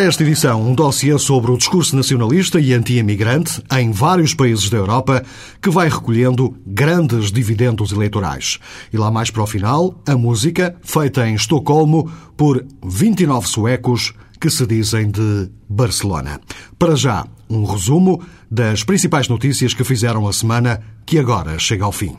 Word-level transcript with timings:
Para 0.00 0.08
esta 0.08 0.22
edição, 0.22 0.62
um 0.62 0.74
dossiê 0.74 1.18
sobre 1.18 1.50
o 1.50 1.58
discurso 1.58 1.94
nacionalista 1.94 2.58
e 2.58 2.72
anti-imigrante 2.72 3.62
em 3.70 3.92
vários 3.92 4.32
países 4.32 4.70
da 4.70 4.78
Europa 4.78 5.22
que 5.60 5.68
vai 5.68 5.90
recolhendo 5.90 6.56
grandes 6.66 7.30
dividendos 7.30 7.92
eleitorais. 7.92 8.58
E 8.90 8.96
lá 8.96 9.10
mais 9.10 9.30
para 9.30 9.42
o 9.42 9.46
final, 9.46 9.94
a 10.08 10.16
música, 10.16 10.74
feita 10.80 11.28
em 11.28 11.34
Estocolmo 11.34 12.10
por 12.34 12.64
29 12.82 13.46
suecos 13.46 14.14
que 14.40 14.48
se 14.48 14.66
dizem 14.66 15.10
de 15.10 15.50
Barcelona. 15.68 16.40
Para 16.78 16.96
já, 16.96 17.26
um 17.50 17.64
resumo 17.64 18.22
das 18.50 18.82
principais 18.82 19.28
notícias 19.28 19.74
que 19.74 19.84
fizeram 19.84 20.26
a 20.26 20.32
semana 20.32 20.80
que 21.04 21.18
agora 21.18 21.58
chega 21.58 21.84
ao 21.84 21.92
fim. 21.92 22.14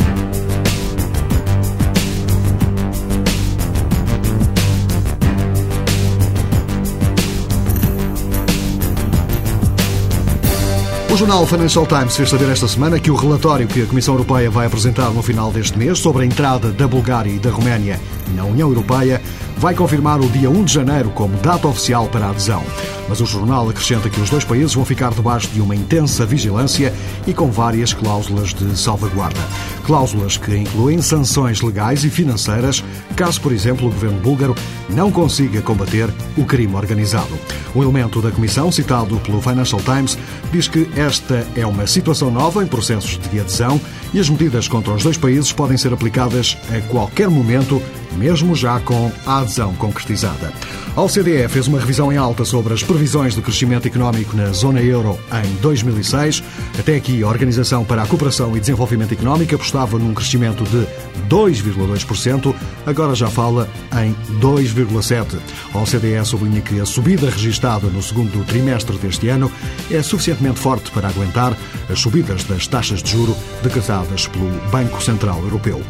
Jornal 11.21 11.45
Financial 11.45 11.85
Times 11.85 12.15
fez 12.15 12.29
saber 12.31 12.49
esta 12.49 12.67
semana 12.67 12.99
que 12.99 13.11
o 13.11 13.15
relatório 13.15 13.67
que 13.67 13.83
a 13.83 13.85
Comissão 13.85 14.15
Europeia 14.15 14.49
vai 14.49 14.65
apresentar 14.65 15.11
no 15.11 15.21
final 15.21 15.51
deste 15.51 15.77
mês 15.77 15.99
sobre 15.99 16.23
a 16.23 16.25
entrada 16.25 16.71
da 16.71 16.87
Bulgária 16.87 17.29
e 17.29 17.37
da 17.37 17.51
Roménia 17.51 17.99
na 18.33 18.43
União 18.43 18.69
Europeia 18.69 19.21
vai 19.61 19.75
confirmar 19.75 20.19
o 20.19 20.27
dia 20.27 20.49
1 20.49 20.63
de 20.63 20.73
janeiro 20.73 21.11
como 21.11 21.37
data 21.37 21.67
oficial 21.67 22.07
para 22.07 22.25
a 22.25 22.29
adesão. 22.31 22.63
Mas 23.07 23.21
o 23.21 23.27
jornal 23.27 23.69
acrescenta 23.69 24.09
que 24.09 24.19
os 24.19 24.27
dois 24.27 24.43
países 24.43 24.73
vão 24.73 24.83
ficar 24.83 25.13
debaixo 25.13 25.49
de 25.49 25.61
uma 25.61 25.75
intensa 25.75 26.25
vigilância 26.25 26.91
e 27.27 27.33
com 27.33 27.51
várias 27.51 27.93
cláusulas 27.93 28.55
de 28.55 28.75
salvaguarda. 28.75 29.39
Cláusulas 29.83 30.35
que 30.35 30.57
incluem 30.57 30.99
sanções 30.99 31.61
legais 31.61 32.03
e 32.03 32.09
financeiras, 32.09 32.83
caso, 33.15 33.39
por 33.39 33.51
exemplo, 33.51 33.87
o 33.87 33.91
governo 33.91 34.19
búlgaro 34.19 34.55
não 34.89 35.11
consiga 35.11 35.61
combater 35.61 36.09
o 36.35 36.43
crime 36.43 36.73
organizado. 36.73 37.37
Um 37.75 37.83
elemento 37.83 38.19
da 38.19 38.31
comissão, 38.31 38.71
citado 38.71 39.15
pelo 39.19 39.43
Financial 39.43 39.79
Times, 39.81 40.17
diz 40.51 40.67
que 40.67 40.89
esta 40.95 41.45
é 41.55 41.67
uma 41.67 41.85
situação 41.85 42.31
nova 42.31 42.63
em 42.63 42.67
processos 42.67 43.19
de 43.29 43.39
adesão 43.39 43.79
e 44.11 44.19
as 44.19 44.27
medidas 44.27 44.67
contra 44.67 44.91
os 44.91 45.03
dois 45.03 45.17
países 45.17 45.53
podem 45.53 45.77
ser 45.77 45.93
aplicadas 45.93 46.57
a 46.75 46.81
qualquer 46.89 47.29
momento 47.29 47.79
mesmo 48.17 48.55
já 48.55 48.79
com 48.79 49.11
a 49.25 49.39
adesão 49.39 49.73
concretizada. 49.75 50.51
A 50.95 51.01
OCDE 51.01 51.47
fez 51.47 51.67
uma 51.67 51.79
revisão 51.79 52.11
em 52.11 52.17
alta 52.17 52.43
sobre 52.43 52.73
as 52.73 52.83
previsões 52.83 53.33
de 53.33 53.41
crescimento 53.41 53.87
económico 53.87 54.35
na 54.35 54.47
zona 54.47 54.81
euro 54.81 55.17
em 55.43 55.53
2006. 55.61 56.43
Até 56.77 56.97
aqui, 56.97 57.23
a 57.23 57.27
Organização 57.27 57.85
para 57.85 58.03
a 58.03 58.07
Cooperação 58.07 58.57
e 58.57 58.59
Desenvolvimento 58.59 59.13
Económico 59.13 59.55
apostava 59.55 59.97
num 59.97 60.13
crescimento 60.13 60.65
de 60.65 60.85
2,2%, 61.29 62.53
agora 62.85 63.15
já 63.15 63.29
fala 63.29 63.69
em 64.03 64.13
2,7%. 64.41 65.39
A 65.73 65.77
OCDE 65.77 66.25
sublinha 66.25 66.59
que 66.59 66.81
a 66.81 66.85
subida 66.85 67.29
registada 67.29 67.87
no 67.87 68.01
segundo 68.01 68.43
trimestre 68.45 68.97
deste 68.97 69.29
ano 69.29 69.49
é 69.89 70.01
suficientemente 70.01 70.59
forte 70.59 70.91
para 70.91 71.07
aguentar 71.07 71.57
as 71.89 71.99
subidas 71.99 72.43
das 72.43 72.67
taxas 72.67 73.01
de 73.01 73.11
juro 73.11 73.35
decretadas 73.63 74.27
pelo 74.27 74.49
Banco 74.69 75.01
Central 75.01 75.41
Europeu. 75.41 75.81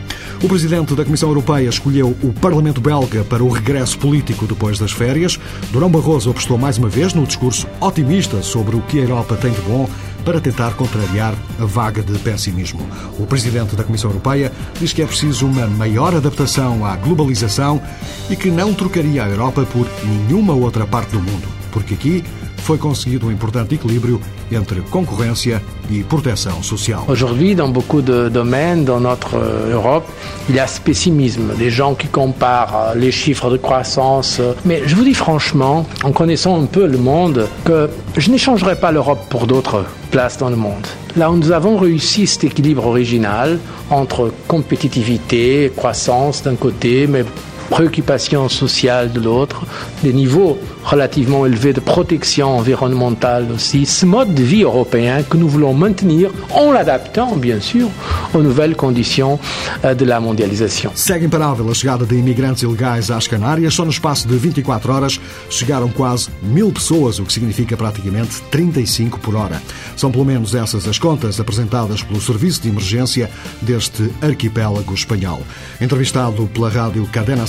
O 0.43 0.47
presidente 0.47 0.95
da 0.95 1.05
Comissão 1.05 1.29
Europeia 1.29 1.69
escolheu 1.69 2.10
o 2.23 2.33
Parlamento 2.33 2.81
belga 2.81 3.23
para 3.23 3.43
o 3.43 3.49
regresso 3.49 3.97
político 3.97 4.45
depois 4.45 4.77
das 4.79 4.91
férias. 4.91 5.39
Durão 5.71 5.89
Barroso 5.89 6.29
apostou 6.29 6.57
mais 6.57 6.77
uma 6.77 6.89
vez 6.89 7.13
no 7.13 7.25
discurso 7.25 7.67
otimista 7.79 8.41
sobre 8.41 8.75
o 8.75 8.81
que 8.81 8.99
a 8.99 9.03
Europa 9.03 9.35
tem 9.35 9.51
de 9.51 9.61
bom 9.61 9.89
para 10.23 10.39
tentar 10.39 10.73
contrariar 10.75 11.33
a 11.59 11.65
vaga 11.65 12.01
de 12.01 12.17
pessimismo. 12.19 12.87
O 13.17 13.25
presidente 13.25 13.75
da 13.75 13.83
Comissão 13.83 14.09
Europeia 14.09 14.51
diz 14.79 14.93
que 14.93 15.01
é 15.01 15.05
preciso 15.05 15.47
uma 15.47 15.67
maior 15.67 16.15
adaptação 16.15 16.85
à 16.85 16.95
globalização 16.95 17.81
e 18.29 18.35
que 18.35 18.51
não 18.51 18.73
trocaria 18.73 19.23
a 19.23 19.29
Europa 19.29 19.65
por 19.71 19.87
nenhuma 20.03 20.53
outra 20.53 20.85
parte 20.85 21.11
do 21.11 21.19
mundo, 21.19 21.47
porque 21.71 21.93
aqui 21.93 22.23
foi 22.61 22.77
conseguido 22.77 23.27
um 23.27 23.31
importante 23.31 23.75
equilíbrio 23.75 24.21
entre 24.55 24.81
concorrência 24.89 25.61
et 25.91 26.03
protection 26.03 26.61
sociale. 26.63 27.01
Aujourd'hui, 27.07 27.55
dans 27.55 27.69
beaucoup 27.69 28.01
de 28.01 28.29
domaines 28.29 28.85
dans 28.85 28.99
notre 28.99 29.35
euh, 29.35 29.73
Europe, 29.73 30.05
il 30.47 30.55
y 30.55 30.59
a 30.59 30.67
ce 30.67 30.79
pessimisme, 30.79 31.53
des 31.57 31.69
gens 31.69 31.95
qui 31.95 32.07
comparent 32.07 32.91
euh, 32.91 32.95
les 32.95 33.11
chiffres 33.11 33.49
de 33.49 33.57
croissance. 33.57 34.37
Euh, 34.39 34.53
mais 34.65 34.83
je 34.85 34.95
vous 34.95 35.03
dis 35.03 35.13
franchement, 35.13 35.85
en 36.03 36.11
connaissant 36.11 36.61
un 36.61 36.65
peu 36.65 36.85
le 36.85 36.97
monde, 36.97 37.47
que 37.65 37.89
je 38.15 38.29
n'échangerai 38.29 38.75
pas 38.75 38.91
l'Europe 38.91 39.25
pour 39.29 39.47
d'autres 39.47 39.83
places 40.11 40.37
dans 40.37 40.49
le 40.49 40.55
monde. 40.55 40.85
Là 41.17 41.31
où 41.31 41.35
nous 41.35 41.51
avons 41.51 41.77
réussi 41.77 42.27
cet 42.27 42.43
équilibre 42.43 42.85
original 42.85 43.59
entre 43.89 44.31
compétitivité, 44.47 45.71
croissance 45.75 46.43
d'un 46.43 46.55
côté, 46.55 47.07
mais 47.07 47.25
préoccupation 47.71 48.49
sociale 48.49 49.11
de 49.11 49.19
l'autre, 49.19 49.65
des 50.03 50.13
niveaux 50.13 50.59
relativement 50.83 51.45
élevés 51.45 51.73
de 51.73 51.79
protection 51.79 52.57
environnementale 52.57 53.47
aussi, 53.55 53.85
ce 53.85 54.05
mode 54.05 54.33
de 54.33 54.43
vie 54.43 54.63
européen 54.63 55.23
que 55.23 55.37
nous 55.37 55.47
voulons 55.47 55.73
maintenir 55.73 56.31
en 56.49 56.71
l'adaptant, 56.71 57.35
bien 57.37 57.59
sûr, 57.61 57.87
aux 58.33 58.41
nouvelles 58.41 58.75
conditions 58.75 59.39
euh, 59.85 59.93
de 59.93 60.05
la 60.05 60.19
mondialização. 60.19 60.91
Segue 60.95 61.25
imparável 61.25 61.69
a 61.69 61.73
chegada 61.73 62.05
de 62.05 62.15
imigrantes 62.15 62.61
ilegais 62.61 63.09
às 63.09 63.27
Canárias. 63.27 63.73
Só 63.73 63.85
no 63.85 63.91
espaço 63.91 64.27
de 64.27 64.35
24 64.35 64.91
horas 64.91 65.19
chegaram 65.49 65.89
quase 65.89 66.29
mil 66.43 66.71
pessoas, 66.71 67.19
o 67.19 67.23
que 67.23 67.31
significa 67.33 67.77
praticamente 67.77 68.41
35 68.51 69.19
por 69.19 69.35
hora. 69.35 69.61
São 69.95 70.11
pelo 70.11 70.25
menos 70.25 70.55
essas 70.55 70.87
as 70.87 70.99
contas 70.99 71.39
apresentadas 71.39 72.03
pelo 72.03 72.19
Serviço 72.19 72.61
de 72.61 72.69
Emergência 72.69 73.29
deste 73.61 74.09
arquipélago 74.21 74.93
espanhol. 74.93 75.41
Entrevistado 75.79 76.47
pela 76.53 76.69
rádio 76.69 77.07
Cadena 77.11 77.47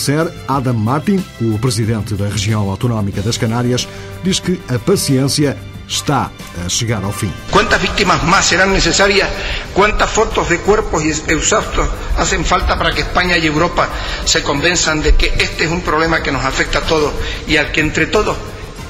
Adam 0.48 0.74
Martin, 0.74 1.24
o 1.40 1.58
presidente 1.58 2.14
da 2.14 2.28
região 2.28 2.68
autonómica 2.68 3.22
das 3.22 3.38
Canárias, 3.38 3.88
diz 4.22 4.40
que 4.40 4.60
a 4.68 4.78
paciência 4.78 5.56
está 5.88 6.30
a 6.64 6.68
llegar 6.68 7.04
al 7.04 7.12
fin. 7.12 7.32
¿Cuántas 7.50 7.80
víctimas 7.80 8.22
más 8.24 8.46
serán 8.46 8.72
necesarias? 8.72 9.28
¿Cuántas 9.74 10.10
fotos 10.10 10.48
de 10.48 10.58
cuerpos 10.60 11.04
exhaustos 11.04 11.88
hacen 12.16 12.44
falta 12.44 12.78
para 12.78 12.92
que 12.92 13.02
España 13.02 13.36
y 13.36 13.46
Europa 13.46 13.88
se 14.24 14.42
convenzan 14.42 15.02
de 15.02 15.14
que 15.14 15.26
este 15.38 15.64
es 15.64 15.70
un 15.70 15.82
problema 15.82 16.22
que 16.22 16.32
nos 16.32 16.44
afecta 16.44 16.78
a 16.78 16.82
todos 16.82 17.12
y 17.46 17.56
al 17.56 17.70
que 17.72 17.80
entre 17.80 18.06
todos 18.06 18.36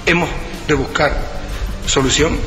hemos 0.06 0.28
de 0.68 0.74
buscar 0.74 1.16
solución? 1.86 2.38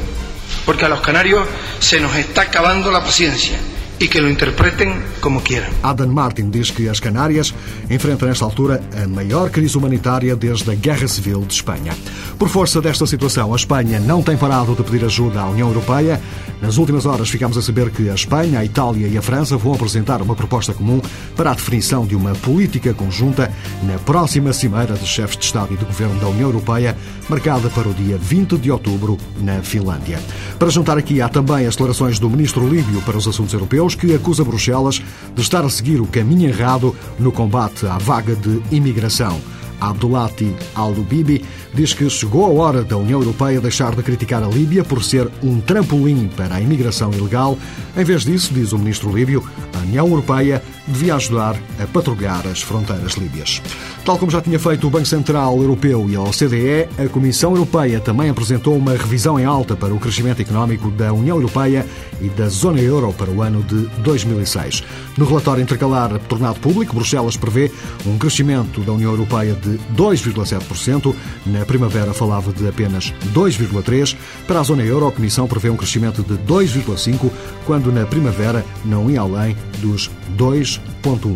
Porque 0.65 0.85
a 0.85 0.89
los 0.89 1.01
canarios 1.01 1.45
se 1.79 1.99
nos 1.99 2.15
está 2.15 2.43
acabando 2.43 2.91
la 2.91 3.03
paciencia. 3.03 3.59
E 3.99 4.07
que 4.07 4.19
o 4.19 4.29
interpretem 4.29 4.93
como 5.21 5.41
queiram. 5.41 5.69
Adam 5.81 6.07
Martin 6.07 6.49
diz 6.49 6.71
que 6.71 6.89
as 6.89 6.99
Canárias 6.99 7.53
enfrentam 7.89 8.27
nesta 8.27 8.45
altura 8.45 8.81
a 9.01 9.07
maior 9.07 9.49
crise 9.49 9.77
humanitária 9.77 10.35
desde 10.35 10.71
a 10.71 10.75
Guerra 10.75 11.07
Civil 11.07 11.41
de 11.41 11.53
Espanha. 11.53 11.93
Por 12.37 12.49
força 12.49 12.81
desta 12.81 13.05
situação, 13.05 13.53
a 13.53 13.55
Espanha 13.55 13.99
não 13.99 14.21
tem 14.21 14.35
parado 14.35 14.75
de 14.75 14.83
pedir 14.83 15.05
ajuda 15.05 15.41
à 15.41 15.49
União 15.49 15.67
Europeia. 15.67 16.19
Nas 16.61 16.77
últimas 16.77 17.05
horas 17.05 17.29
ficamos 17.29 17.57
a 17.57 17.61
saber 17.61 17.89
que 17.89 18.09
a 18.09 18.13
Espanha, 18.13 18.59
a 18.59 18.65
Itália 18.65 19.07
e 19.07 19.17
a 19.17 19.21
França 19.21 19.57
vão 19.57 19.73
apresentar 19.73 20.21
uma 20.21 20.35
proposta 20.35 20.73
comum 20.73 21.01
para 21.35 21.51
a 21.51 21.53
definição 21.53 22.05
de 22.05 22.15
uma 22.15 22.33
política 22.35 22.93
conjunta 22.93 23.51
na 23.83 23.97
próxima 23.99 24.51
cimeira 24.51 24.93
de 24.93 25.05
chefes 25.05 25.37
de 25.37 25.45
Estado 25.45 25.73
e 25.73 25.77
de 25.77 25.85
Governo 25.85 26.19
da 26.19 26.27
União 26.27 26.49
Europeia, 26.49 26.95
marcada 27.29 27.69
para 27.69 27.87
o 27.87 27.93
dia 27.93 28.17
20 28.17 28.57
de 28.57 28.71
outubro 28.71 29.17
na 29.41 29.61
Finlândia. 29.61 30.19
Para 30.57 30.69
juntar 30.69 30.97
aqui 30.97 31.21
há 31.21 31.29
também 31.29 31.65
as 31.65 31.75
declarações 31.75 32.19
do 32.19 32.29
ministro 32.29 32.67
líbio 32.67 33.01
para 33.01 33.17
os 33.17 33.27
assuntos 33.27 33.53
europeus, 33.53 33.84
europeus 33.85 33.95
que 33.95 34.13
acusa 34.15 34.43
Bruxelas 34.43 35.01
de 35.35 35.41
estar 35.41 35.63
a 35.63 35.69
seguir 35.69 36.01
o 36.01 36.07
caminho 36.07 36.49
errado 36.49 36.95
no 37.19 37.31
combate 37.31 37.85
à 37.85 37.97
vaga 37.97 38.35
de 38.35 38.61
imigração. 38.71 39.39
Abdulati 39.79 40.53
al-Lubibi 40.75 41.43
diz 41.73 41.93
que 41.93 42.09
chegou 42.09 42.45
a 42.45 42.49
hora 42.49 42.83
da 42.83 42.97
União 42.97 43.19
Europeia 43.19 43.59
deixar 43.59 43.95
de 43.95 44.03
criticar 44.03 44.43
a 44.43 44.47
Líbia 44.47 44.83
por 44.83 45.03
ser 45.03 45.29
um 45.43 45.59
trampolim 45.59 46.29
para 46.35 46.55
a 46.55 46.61
imigração 46.61 47.11
ilegal. 47.11 47.57
Em 47.97 48.03
vez 48.03 48.23
disso, 48.23 48.53
diz 48.53 48.71
o 48.71 48.79
ministro 48.79 49.15
líbio, 49.15 49.43
a 49.73 49.79
União 49.79 50.07
Europeia 50.07 50.61
devia 50.87 51.15
ajudar 51.15 51.55
a 51.79 51.87
patrulhar 51.87 52.45
as 52.47 52.61
fronteiras 52.61 53.13
líbias. 53.13 53.61
Tal 54.03 54.17
como 54.17 54.31
já 54.31 54.41
tinha 54.41 54.59
feito 54.59 54.85
o 54.85 54.89
Banco 54.89 55.07
Central 55.07 55.57
Europeu 55.57 56.07
e 56.09 56.15
a 56.15 56.21
OCDE, 56.21 56.87
a 56.97 57.09
Comissão 57.09 57.51
Europeia 57.51 57.99
também 57.99 58.29
apresentou 58.29 58.77
uma 58.77 58.91
revisão 58.91 59.39
em 59.39 59.45
alta 59.45 59.75
para 59.75 59.93
o 59.93 59.99
crescimento 59.99 60.41
económico 60.41 60.91
da 60.91 61.11
União 61.11 61.37
Europeia 61.37 61.85
e 62.21 62.29
da 62.29 62.47
zona 62.47 62.79
euro 62.79 63.11
para 63.13 63.31
o 63.31 63.41
ano 63.41 63.63
de 63.63 63.87
2006. 64.01 64.83
No 65.17 65.25
relatório 65.25 65.63
intercalar 65.63 66.19
tornado 66.27 66.59
público, 66.59 66.95
Bruxelas 66.95 67.35
prevê 67.35 67.71
um 68.05 68.17
crescimento 68.17 68.81
da 68.81 68.93
União 68.93 69.11
Europeia 69.11 69.53
de 69.65 69.79
2,7%. 69.95 71.13
Na 71.45 71.65
primavera 71.65 72.13
falava 72.13 72.53
de 72.53 72.67
apenas 72.67 73.13
2,3%. 73.33 74.15
Para 74.47 74.59
a 74.59 74.63
zona 74.63 74.83
euro, 74.83 75.07
a 75.07 75.11
Comissão 75.11 75.47
prevê 75.47 75.69
um 75.69 75.75
crescimento 75.75 76.23
de 76.23 76.35
2,5%, 76.43 77.31
quando 77.65 77.91
na 77.91 78.05
primavera 78.05 78.63
não 78.85 79.09
ia 79.09 79.21
além 79.21 79.57
dos 79.79 80.11
2,1%. 80.37 81.35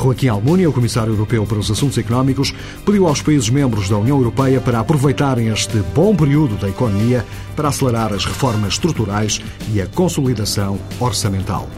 Joaquim 0.00 0.28
Almunia, 0.28 0.68
o 0.68 0.72
Comissário 0.72 1.12
Europeu 1.12 1.46
para 1.46 1.58
os 1.58 1.70
Assuntos 1.70 1.98
Económicos, 1.98 2.54
pediu 2.84 3.06
aos 3.06 3.22
países 3.22 3.48
membros 3.50 3.88
da 3.88 3.96
União 3.96 4.18
Europeia 4.18 4.60
para 4.60 4.80
aproveitarem 4.80 5.48
este 5.48 5.78
bom 5.94 6.14
período 6.14 6.56
da 6.56 6.68
economia 6.68 7.24
para 7.54 7.68
acelerar 7.68 8.12
as 8.12 8.24
reformas 8.24 8.74
estruturais 8.74 9.40
e 9.72 9.80
a 9.80 9.86
consolidação 9.86 10.78
orçamental. 11.00 11.68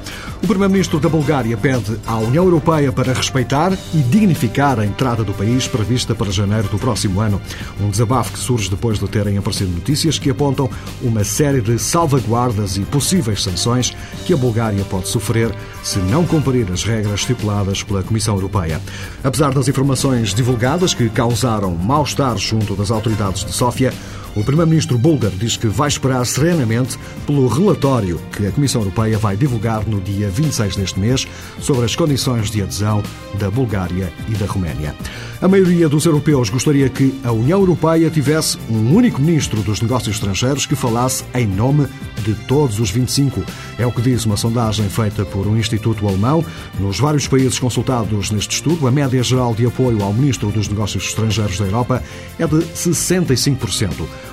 O 0.42 0.46
Primeiro-Ministro 0.46 0.98
da 0.98 1.08
Bulgária 1.08 1.54
pede 1.54 2.00
à 2.06 2.16
União 2.16 2.44
Europeia 2.44 2.90
para 2.90 3.12
respeitar 3.12 3.76
e 3.92 3.98
dignificar 3.98 4.80
a 4.80 4.86
entrada 4.86 5.22
do 5.22 5.34
país 5.34 5.68
prevista 5.68 6.14
para 6.14 6.30
janeiro 6.30 6.66
do 6.68 6.78
próximo 6.78 7.20
ano. 7.20 7.40
Um 7.78 7.90
desabafo 7.90 8.32
que 8.32 8.38
surge 8.38 8.70
depois 8.70 8.98
de 8.98 9.06
terem 9.06 9.36
aparecido 9.36 9.70
notícias 9.70 10.18
que 10.18 10.30
apontam 10.30 10.68
uma 11.02 11.24
série 11.24 11.60
de 11.60 11.78
salvaguardas 11.78 12.78
e 12.78 12.80
possíveis 12.80 13.42
sanções 13.42 13.94
que 14.24 14.32
a 14.32 14.36
Bulgária 14.36 14.82
pode 14.84 15.08
sofrer 15.08 15.54
se 15.82 15.98
não 15.98 16.24
cumprir 16.24 16.72
as 16.72 16.84
regras 16.84 17.20
estipuladas 17.20 17.82
pela 17.82 18.02
Comissão 18.02 18.34
Europeia. 18.34 18.80
Apesar 19.22 19.52
das 19.52 19.68
informações 19.68 20.32
divulgadas 20.32 20.94
que 20.94 21.10
causaram 21.10 21.74
mal-estar 21.74 22.38
junto 22.38 22.74
das 22.74 22.90
autoridades 22.90 23.44
de 23.44 23.52
Sófia, 23.52 23.92
o 24.36 24.44
primeiro-ministro 24.44 24.96
búlgaro 24.96 25.34
diz 25.36 25.56
que 25.56 25.66
vai 25.66 25.88
esperar 25.88 26.24
serenamente 26.24 26.98
pelo 27.26 27.48
relatório 27.48 28.20
que 28.36 28.46
a 28.46 28.52
Comissão 28.52 28.82
Europeia 28.82 29.18
vai 29.18 29.36
divulgar 29.36 29.86
no 29.86 30.00
dia 30.00 30.28
26 30.28 30.76
deste 30.76 31.00
mês 31.00 31.26
sobre 31.60 31.84
as 31.84 31.96
condições 31.96 32.50
de 32.50 32.62
adesão 32.62 33.02
da 33.38 33.50
Bulgária 33.50 34.12
e 34.28 34.34
da 34.34 34.46
Roménia. 34.46 34.94
A 35.40 35.48
maioria 35.48 35.88
dos 35.88 36.04
europeus 36.04 36.50
gostaria 36.50 36.88
que 36.90 37.18
a 37.24 37.32
União 37.32 37.60
Europeia 37.60 38.10
tivesse 38.10 38.58
um 38.68 38.94
único 38.94 39.22
ministro 39.22 39.62
dos 39.62 39.80
negócios 39.80 40.16
estrangeiros 40.16 40.66
que 40.66 40.76
falasse 40.76 41.24
em 41.34 41.46
nome 41.46 41.88
de 42.22 42.34
todos 42.34 42.78
os 42.78 42.90
25. 42.90 43.42
É 43.78 43.86
o 43.86 43.92
que 43.92 44.02
diz 44.02 44.26
uma 44.26 44.36
sondagem 44.36 44.88
feita 44.90 45.24
por 45.24 45.46
um 45.46 45.56
instituto 45.56 46.06
alemão. 46.06 46.44
Nos 46.78 46.98
vários 47.00 47.26
países 47.26 47.58
consultados 47.58 48.30
neste 48.30 48.56
estudo, 48.56 48.86
a 48.86 48.90
média 48.90 49.22
geral 49.22 49.54
de 49.54 49.64
apoio 49.64 50.02
ao 50.02 50.12
ministro 50.12 50.50
dos 50.50 50.68
negócios 50.68 51.04
estrangeiros 51.04 51.58
da 51.58 51.64
Europa 51.64 52.02
é 52.38 52.46
de 52.46 52.56
65%. 52.56 53.90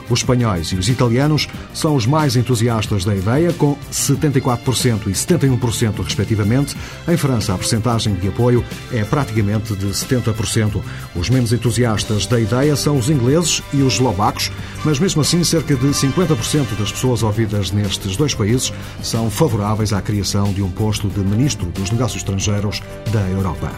Os 0.09 0.19
espanhóis 0.19 0.67
e 0.67 0.75
os 0.75 0.89
italianos 0.89 1.47
são 1.73 1.95
os 1.95 2.05
mais 2.05 2.35
entusiastas 2.35 3.03
da 3.03 3.15
ideia, 3.15 3.51
com 3.53 3.77
74% 3.91 5.07
e 5.07 5.11
71%, 5.11 6.03
respectivamente. 6.03 6.75
Em 7.07 7.17
França, 7.17 7.53
a 7.53 7.57
percentagem 7.57 8.15
de 8.15 8.27
apoio 8.27 8.63
é 8.91 9.03
praticamente 9.03 9.75
de 9.75 9.87
70%. 9.87 10.81
Os 11.15 11.29
menos 11.29 11.51
entusiastas 11.51 12.25
da 12.25 12.39
ideia 12.39 12.75
são 12.75 12.97
os 12.97 13.09
ingleses 13.09 13.61
e 13.73 13.81
os 13.81 13.93
eslovacos, 13.93 14.51
mas 14.83 14.99
mesmo 14.99 15.21
assim, 15.21 15.43
cerca 15.43 15.75
de 15.75 15.87
50% 15.87 16.77
das 16.79 16.91
pessoas 16.91 17.23
ouvidas 17.23 17.71
nestes 17.71 18.15
dois 18.15 18.33
países 18.33 18.71
são 19.01 19.29
favoráveis 19.29 19.93
à 19.93 20.01
criação 20.01 20.53
de 20.53 20.61
um 20.61 20.69
posto 20.69 21.07
de 21.07 21.19
ministro 21.19 21.67
dos 21.67 21.91
negócios 21.91 22.21
estrangeiros 22.21 22.81
da 23.11 23.21
Europa. 23.29 23.71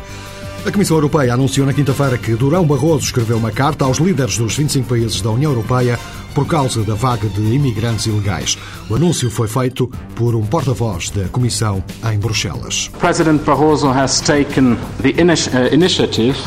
A 0.66 0.72
Comissão 0.72 0.98
Europeia 0.98 1.34
anunciou 1.34 1.66
na 1.66 1.74
quinta-feira 1.74 2.18
que 2.18 2.36
Durão 2.36 2.66
Barroso 2.66 3.06
escreveu 3.06 3.38
uma 3.38 3.50
carta 3.52 3.86
aos 3.86 3.98
líderes 3.98 4.38
dos 4.38 4.58
25 4.58 4.90
países 4.90 5.22
da 5.22 5.32
União 5.32 5.52
Europeia 5.52 5.98
por 6.36 6.46
causa 6.48 6.84
da 6.84 6.94
vaga 6.96 7.30
de 7.30 7.42
imigrantes 7.42 8.06
ilegais. 8.08 8.58
O 8.90 8.96
anúncio 8.96 9.32
foi 9.32 9.48
feito 9.48 9.90
por 10.16 10.36
um 10.36 10.46
porta-voz 10.46 11.12
da 11.12 11.30
Comissão 11.30 11.82
em 12.12 12.20
Bruxelas. 12.20 12.90
President 13.00 13.42
Barroso 13.44 13.88
has 13.88 14.20
taken 14.20 14.78
the 15.02 15.12
uh, 15.12 15.74
initiative 15.74 16.38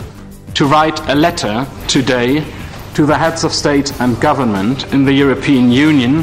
to 0.55 0.67
write 0.67 1.03
a 1.09 1.15
letter 1.15 1.67
today 1.89 2.45
to 2.95 3.07
the 3.07 3.17
heads 3.17 3.45
of 3.45 3.55
state 3.55 3.93
and 3.99 4.15
government 4.21 4.87
in 4.93 5.07
the 5.07 5.13
European 5.13 5.73
Union 5.73 6.23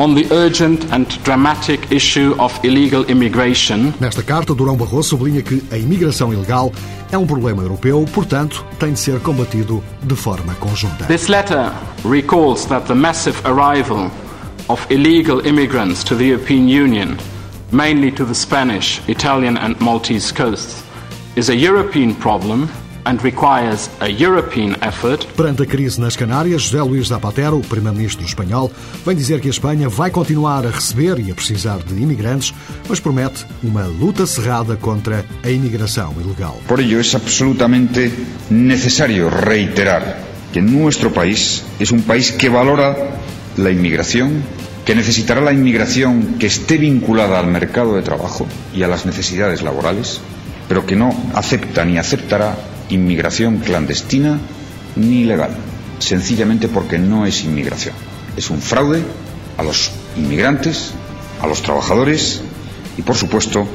on 0.00 0.14
the 0.14 0.26
urgent 0.32 0.90
and 0.94 1.06
dramatic 1.24 1.92
issue 1.92 2.34
of 2.38 2.58
illegal 2.64 3.04
immigration. 3.10 3.92
Nesta 4.00 4.22
carta, 4.22 4.54
Durão 4.54 4.74
Barroso 4.74 5.10
sublinha 5.10 5.42
que 5.42 5.62
a 5.70 5.76
imigração 5.76 6.32
ilegal 6.32 6.72
é 7.12 7.18
um 7.18 7.26
problema 7.26 7.62
europeu, 7.62 8.06
portanto, 8.10 8.64
tem 8.78 8.94
de 8.94 8.98
ser 8.98 9.20
combatido 9.20 9.84
de 10.02 10.16
forma 10.16 10.54
conjunta. 10.54 11.04
This 11.04 11.28
letter 11.28 11.70
recalls 12.02 12.64
that 12.64 12.86
the 12.86 12.94
massive 12.94 13.38
arrival 13.44 14.10
of 14.70 14.86
illegal 14.88 15.46
immigrants 15.46 16.02
to 16.04 16.16
the 16.16 16.24
European 16.24 16.66
Union, 16.66 17.18
mainly 17.70 18.10
to 18.10 18.24
the 18.24 18.34
Spanish, 18.34 19.02
Italian 19.06 19.58
and 19.58 19.78
Maltese 19.80 20.32
coasts, 20.32 20.82
is 21.36 21.50
a 21.50 21.54
European 21.54 22.14
problem 22.14 22.70
and 23.04 23.18
requires 23.22 23.90
a 24.00 24.08
European 24.08 24.76
effort. 24.80 25.26
Perante 25.36 25.62
a 25.62 25.66
crise 25.66 26.00
nas 26.00 26.16
Canárias, 26.16 26.62
José 26.62 26.82
Luís 26.82 27.08
Zapatero, 27.08 27.58
o 27.58 27.62
primeiro-ministro 27.62 28.24
espanhol, 28.24 28.70
vem 29.04 29.16
dizer 29.16 29.40
que 29.40 29.48
a 29.48 29.50
Espanha 29.50 29.88
vai 29.88 30.10
continuar 30.10 30.66
a 30.66 30.70
receber 30.70 31.18
e 31.18 31.30
a 31.30 31.34
precisar 31.34 31.78
de 31.78 31.94
imigrantes, 32.00 32.54
mas 32.88 33.00
promete 33.00 33.46
uma 33.62 33.86
luta 33.86 34.26
cerrada 34.26 34.76
contra 34.76 35.24
a 35.42 35.50
imigração 35.50 36.14
ilegal. 36.20 36.58
Por 36.66 36.80
ello 36.80 37.00
es 37.00 37.14
absolutamente 37.14 38.12
necesario 38.50 39.30
reiterar 39.30 40.18
que 40.52 40.60
nuestro 40.60 41.10
país 41.10 41.62
es 41.78 41.92
un 41.92 42.02
país 42.02 42.32
que 42.32 42.48
valora 42.48 42.96
la 43.56 43.70
inmigración, 43.70 44.42
que 44.84 44.94
necesitará 44.94 45.40
la 45.40 45.52
inmigración 45.52 46.36
que 46.38 46.46
esté 46.46 46.76
vinculada 46.76 47.38
al 47.38 47.46
mercado 47.46 47.94
de 47.94 48.02
trabajo 48.02 48.46
y 48.74 48.82
a 48.82 48.88
las 48.88 49.06
necesidades 49.06 49.62
laborales, 49.62 50.20
pero 50.68 50.86
que 50.86 50.96
no 50.96 51.14
acepta 51.34 51.84
ni 51.84 51.98
aceptará 51.98 52.56
inmigración 52.90 53.58
clandestina 53.58 54.38
ni 54.96 55.22
ilegal, 55.22 55.50
sencillamente 55.98 56.68
porque 56.68 56.98
no 56.98 57.26
es 57.26 57.44
inmigración. 57.44 57.94
Es 58.36 58.50
un 58.50 58.60
fraude 58.60 59.02
a 59.56 59.62
los 59.62 59.90
inmigrantes, 60.16 60.92
a 61.40 61.46
los 61.46 61.62
trabajadores 61.62 62.42
y, 62.96 63.02
por 63.02 63.16
supuesto, 63.16 63.66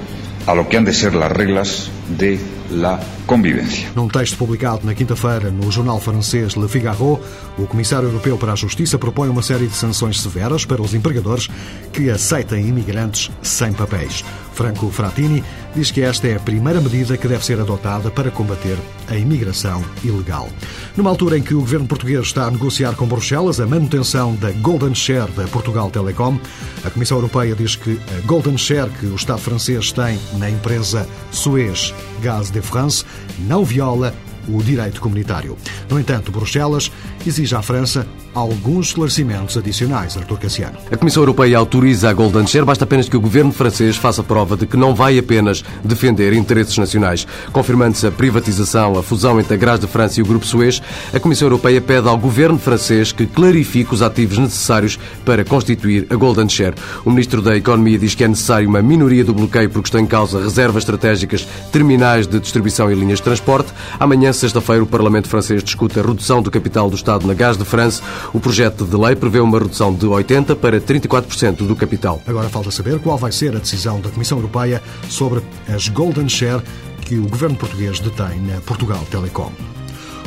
a 0.45 0.53
lo 0.53 0.69
que 0.69 0.77
han 0.77 0.85
de 0.85 0.93
ser 0.93 1.15
las 1.15 1.31
reglas 1.31 1.89
de 2.17 2.39
la 2.71 2.99
convivência. 3.25 3.89
Num 3.95 4.07
texto 4.07 4.37
publicado 4.37 4.85
na 4.85 4.93
quinta-feira 4.93 5.49
no 5.49 5.71
jornal 5.71 5.99
francês 5.99 6.53
Le 6.53 6.67
Figaro, 6.67 7.19
o 7.57 7.67
Comissário 7.67 8.07
Europeu 8.07 8.37
para 8.37 8.53
a 8.53 8.55
Justiça 8.55 8.97
propõe 8.97 9.29
uma 9.29 9.41
série 9.41 9.67
de 9.67 9.75
sanções 9.75 10.21
severas 10.21 10.65
para 10.65 10.81
os 10.81 10.93
empregadores 10.93 11.49
que 11.91 12.09
aceitem 12.09 12.67
imigrantes 12.67 13.31
sem 13.41 13.73
papéis. 13.73 14.23
Franco 14.53 14.89
Frattini 14.89 15.43
diz 15.75 15.91
que 15.91 16.01
esta 16.01 16.27
é 16.27 16.35
a 16.35 16.39
primeira 16.39 16.79
medida 16.79 17.17
que 17.17 17.27
deve 17.27 17.45
ser 17.45 17.59
adotada 17.59 18.09
para 18.09 18.31
combater 18.31 18.77
a 19.09 19.15
imigração 19.15 19.83
ilegal. 20.03 20.47
Numa 20.95 21.09
altura 21.09 21.37
em 21.37 21.41
que 21.41 21.53
o 21.53 21.59
governo 21.59 21.85
português 21.85 22.27
está 22.27 22.45
a 22.45 22.51
negociar 22.51 22.95
com 22.95 23.05
Bruxelas 23.05 23.59
a 23.59 23.67
manutenção 23.67 24.33
da 24.35 24.51
Golden 24.51 24.95
Share 24.95 25.29
da 25.33 25.43
Portugal 25.47 25.91
Telecom, 25.91 26.39
a 26.85 26.89
Comissão 26.89 27.17
Europeia 27.17 27.53
diz 27.53 27.75
que 27.75 27.99
a 28.17 28.25
Golden 28.25 28.57
Share 28.57 28.89
que 28.91 29.07
o 29.07 29.15
Estado 29.15 29.41
francês 29.41 29.91
tem 29.91 30.17
na 30.37 30.49
empresa 30.49 31.05
Suez 31.31 31.93
Gaz 32.21 32.49
de 32.49 32.61
France 32.61 33.03
não 33.39 33.63
viola 33.63 34.13
o 34.47 34.61
direito 34.61 35.01
comunitário. 35.01 35.57
No 35.89 35.99
entanto, 35.99 36.31
Bruxelas 36.31 36.91
exige 37.25 37.55
à 37.55 37.61
França 37.61 38.05
alguns 38.35 38.87
esclarecimentos 38.87 39.57
adicionais, 39.57 40.17
Artur 40.17 40.37
Cassiano. 40.37 40.77
A 40.91 40.97
Comissão 40.97 41.23
Europeia 41.23 41.57
autoriza 41.57 42.09
a 42.09 42.13
Golden 42.13 42.45
Share, 42.45 42.65
basta 42.65 42.83
apenas 42.83 43.07
que 43.07 43.15
o 43.15 43.21
governo 43.21 43.51
francês 43.53 43.95
faça 43.95 44.21
prova 44.21 44.57
de 44.57 44.67
que 44.67 44.75
não 44.75 44.93
vai 44.93 45.17
apenas 45.17 45.63
defender 45.83 46.33
interesses 46.33 46.77
nacionais. 46.77 47.25
Confirmando-se 47.53 48.05
a 48.05 48.11
privatização, 48.11 48.99
a 48.99 49.03
fusão 49.03 49.39
entre 49.39 49.53
a 49.53 49.57
Graz 49.57 49.79
de 49.79 49.87
França 49.87 50.19
e 50.19 50.23
o 50.23 50.25
Grupo 50.25 50.45
Suez, 50.45 50.81
a 51.13 51.19
Comissão 51.19 51.45
Europeia 51.45 51.79
pede 51.79 52.09
ao 52.09 52.17
governo 52.17 52.59
francês 52.59 53.13
que 53.13 53.25
clarifique 53.25 53.93
os 53.93 54.01
ativos 54.01 54.37
necessários 54.37 54.99
para 55.23 55.45
constituir 55.45 56.05
a 56.09 56.15
Golden 56.15 56.49
Share. 56.49 56.75
O 57.05 57.09
ministro 57.09 57.41
da 57.41 57.55
Economia 57.55 57.97
diz 57.97 58.15
que 58.15 58.23
é 58.23 58.27
necessário 58.27 58.67
uma 58.67 58.81
minoria 58.81 59.23
do 59.23 59.33
bloqueio 59.33 59.69
porque 59.69 59.87
estão 59.87 60.01
em 60.01 60.05
causa 60.05 60.41
reservas 60.41 60.83
estratégicas, 60.83 61.47
terminais 61.71 62.27
de 62.27 62.39
distribuição 62.39 62.91
e 62.91 62.95
linhas 62.95 63.19
de 63.19 63.23
transporte. 63.23 63.71
Amanhã, 63.97 64.33
sexta-feira, 64.35 64.83
o 64.83 64.87
Parlamento 64.87 65.27
francês 65.27 65.63
discute 65.63 65.99
a 65.99 66.03
redução 66.03 66.41
do 66.41 66.51
capital 66.51 66.89
do 66.89 66.95
Estado 66.95 67.25
na 67.25 67.33
Gás 67.33 67.57
de 67.57 67.65
France. 67.65 68.01
O 68.33 68.39
projeto 68.39 68.85
de 68.85 68.95
lei 68.95 69.15
prevê 69.15 69.39
uma 69.39 69.59
redução 69.59 69.93
de 69.93 70.05
80% 70.05 70.55
para 70.55 70.79
34% 70.79 71.67
do 71.67 71.75
capital. 71.75 72.21
Agora 72.27 72.49
falta 72.49 72.71
saber 72.71 72.99
qual 72.99 73.17
vai 73.17 73.31
ser 73.31 73.55
a 73.55 73.59
decisão 73.59 73.99
da 73.99 74.09
Comissão 74.09 74.37
Europeia 74.37 74.81
sobre 75.09 75.41
as 75.67 75.87
Golden 75.87 76.29
Share 76.29 76.61
que 77.01 77.17
o 77.17 77.27
governo 77.27 77.55
português 77.55 77.99
detém 77.99 78.41
na 78.41 78.59
Portugal 78.61 79.03
Telecom. 79.11 79.51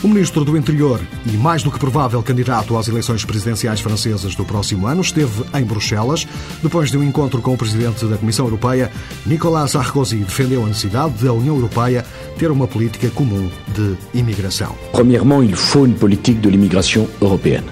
O 0.00 0.06
ministro 0.06 0.44
do 0.44 0.56
Interior 0.56 1.00
e 1.26 1.36
mais 1.36 1.64
do 1.64 1.72
que 1.72 1.78
provável 1.78 2.22
candidato 2.22 2.76
às 2.76 2.86
eleições 2.86 3.24
presidenciais 3.24 3.80
francesas 3.80 4.36
do 4.36 4.44
próximo 4.44 4.86
ano 4.86 5.00
esteve 5.00 5.42
em 5.52 5.64
Bruxelas 5.64 6.24
depois 6.62 6.92
de 6.92 6.96
um 6.96 7.02
encontro 7.02 7.42
com 7.42 7.52
o 7.52 7.56
presidente 7.56 8.04
da 8.04 8.16
Comissão 8.16 8.46
Europeia, 8.46 8.92
Nicolas 9.26 9.72
Sarkozy, 9.72 10.18
defendeu 10.18 10.62
a 10.62 10.68
necessidade 10.68 11.14
da 11.24 11.32
União 11.32 11.56
Europeia 11.56 12.04
ter 12.38 12.48
uma 12.48 12.68
política 12.68 13.10
comum 13.10 13.50
de 13.74 13.96
imigração. 14.14 14.72
Premièrement, 14.92 15.42
il 15.42 15.56
faut 15.56 15.84
une 15.84 15.96
politique 15.96 16.40
de 16.40 16.48
l'immigration 16.48 17.08
européenne. 17.20 17.64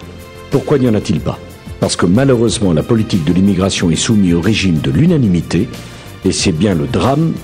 Pourquoi 0.51 0.79
n'y 0.79 0.89
en 0.89 0.95
a-t-il 0.95 1.21
pas 1.21 1.39
Parce 1.79 1.95
que 1.95 2.07
malheureusement, 2.07 2.73
la 2.73 2.83
politique 2.83 3.23
de 3.23 3.33
l'immigration 3.33 3.89
est 3.89 3.95
soumise 3.95 4.35
au 4.35 4.41
régime 4.41 4.81
de 4.81 4.91
l'unanimité 4.91 5.69
et 6.25 6.33
c'est 6.33 6.51
bien 6.51 6.75
le 6.75 6.89
drame 6.89 7.35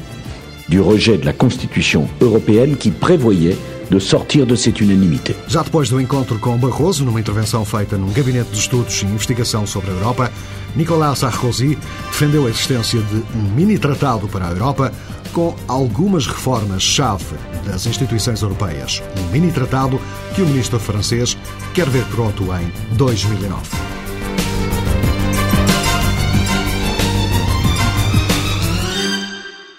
du 0.73 0.81
rejet 0.81 1.19
de 1.19 1.27
la 1.27 1.35
Constitution 1.35 2.09
européenne 2.23 2.77
qui 2.77 2.91
prévoyait 2.91 3.59
de 3.91 3.99
sortir 3.99 4.47
de 4.47 4.57
cette 4.57 4.81
unanimité. 4.81 5.37
Já 5.47 5.63
depois 5.63 5.91
do 5.91 6.01
encontro 6.01 6.39
com 6.39 6.57
Barroso, 6.57 7.05
numa 7.05 7.21
intervenção 7.21 7.63
feita 7.63 7.99
num 7.99 8.11
gabinete 8.11 8.51
de 8.53 8.59
estudos 8.59 9.03
e 9.03 9.05
investigação 9.05 9.67
sobre 9.67 9.91
a 9.91 9.93
Europa, 9.93 10.33
Nicolas 10.75 11.19
Sarkozy 11.19 11.77
defendeu 12.11 12.47
a 12.47 12.49
existência 12.49 13.03
de 13.03 13.17
um 13.37 13.55
mini-tratado 13.55 14.27
para 14.29 14.49
a 14.49 14.51
Europa 14.51 14.91
com 15.35 15.55
algumas 15.69 16.27
reformas-chave 16.27 17.37
das 17.67 17.85
instituições 17.85 18.41
europeias. 18.41 19.03
Um 19.19 19.31
mini-tratado 19.31 20.01
que 20.35 20.41
o 20.41 20.47
ministro 20.47 20.81
francês 20.81 21.37
quer 21.75 21.87
ver 21.87 22.07
pronto 22.07 22.45
em 22.45 22.97
2009. 22.97 23.92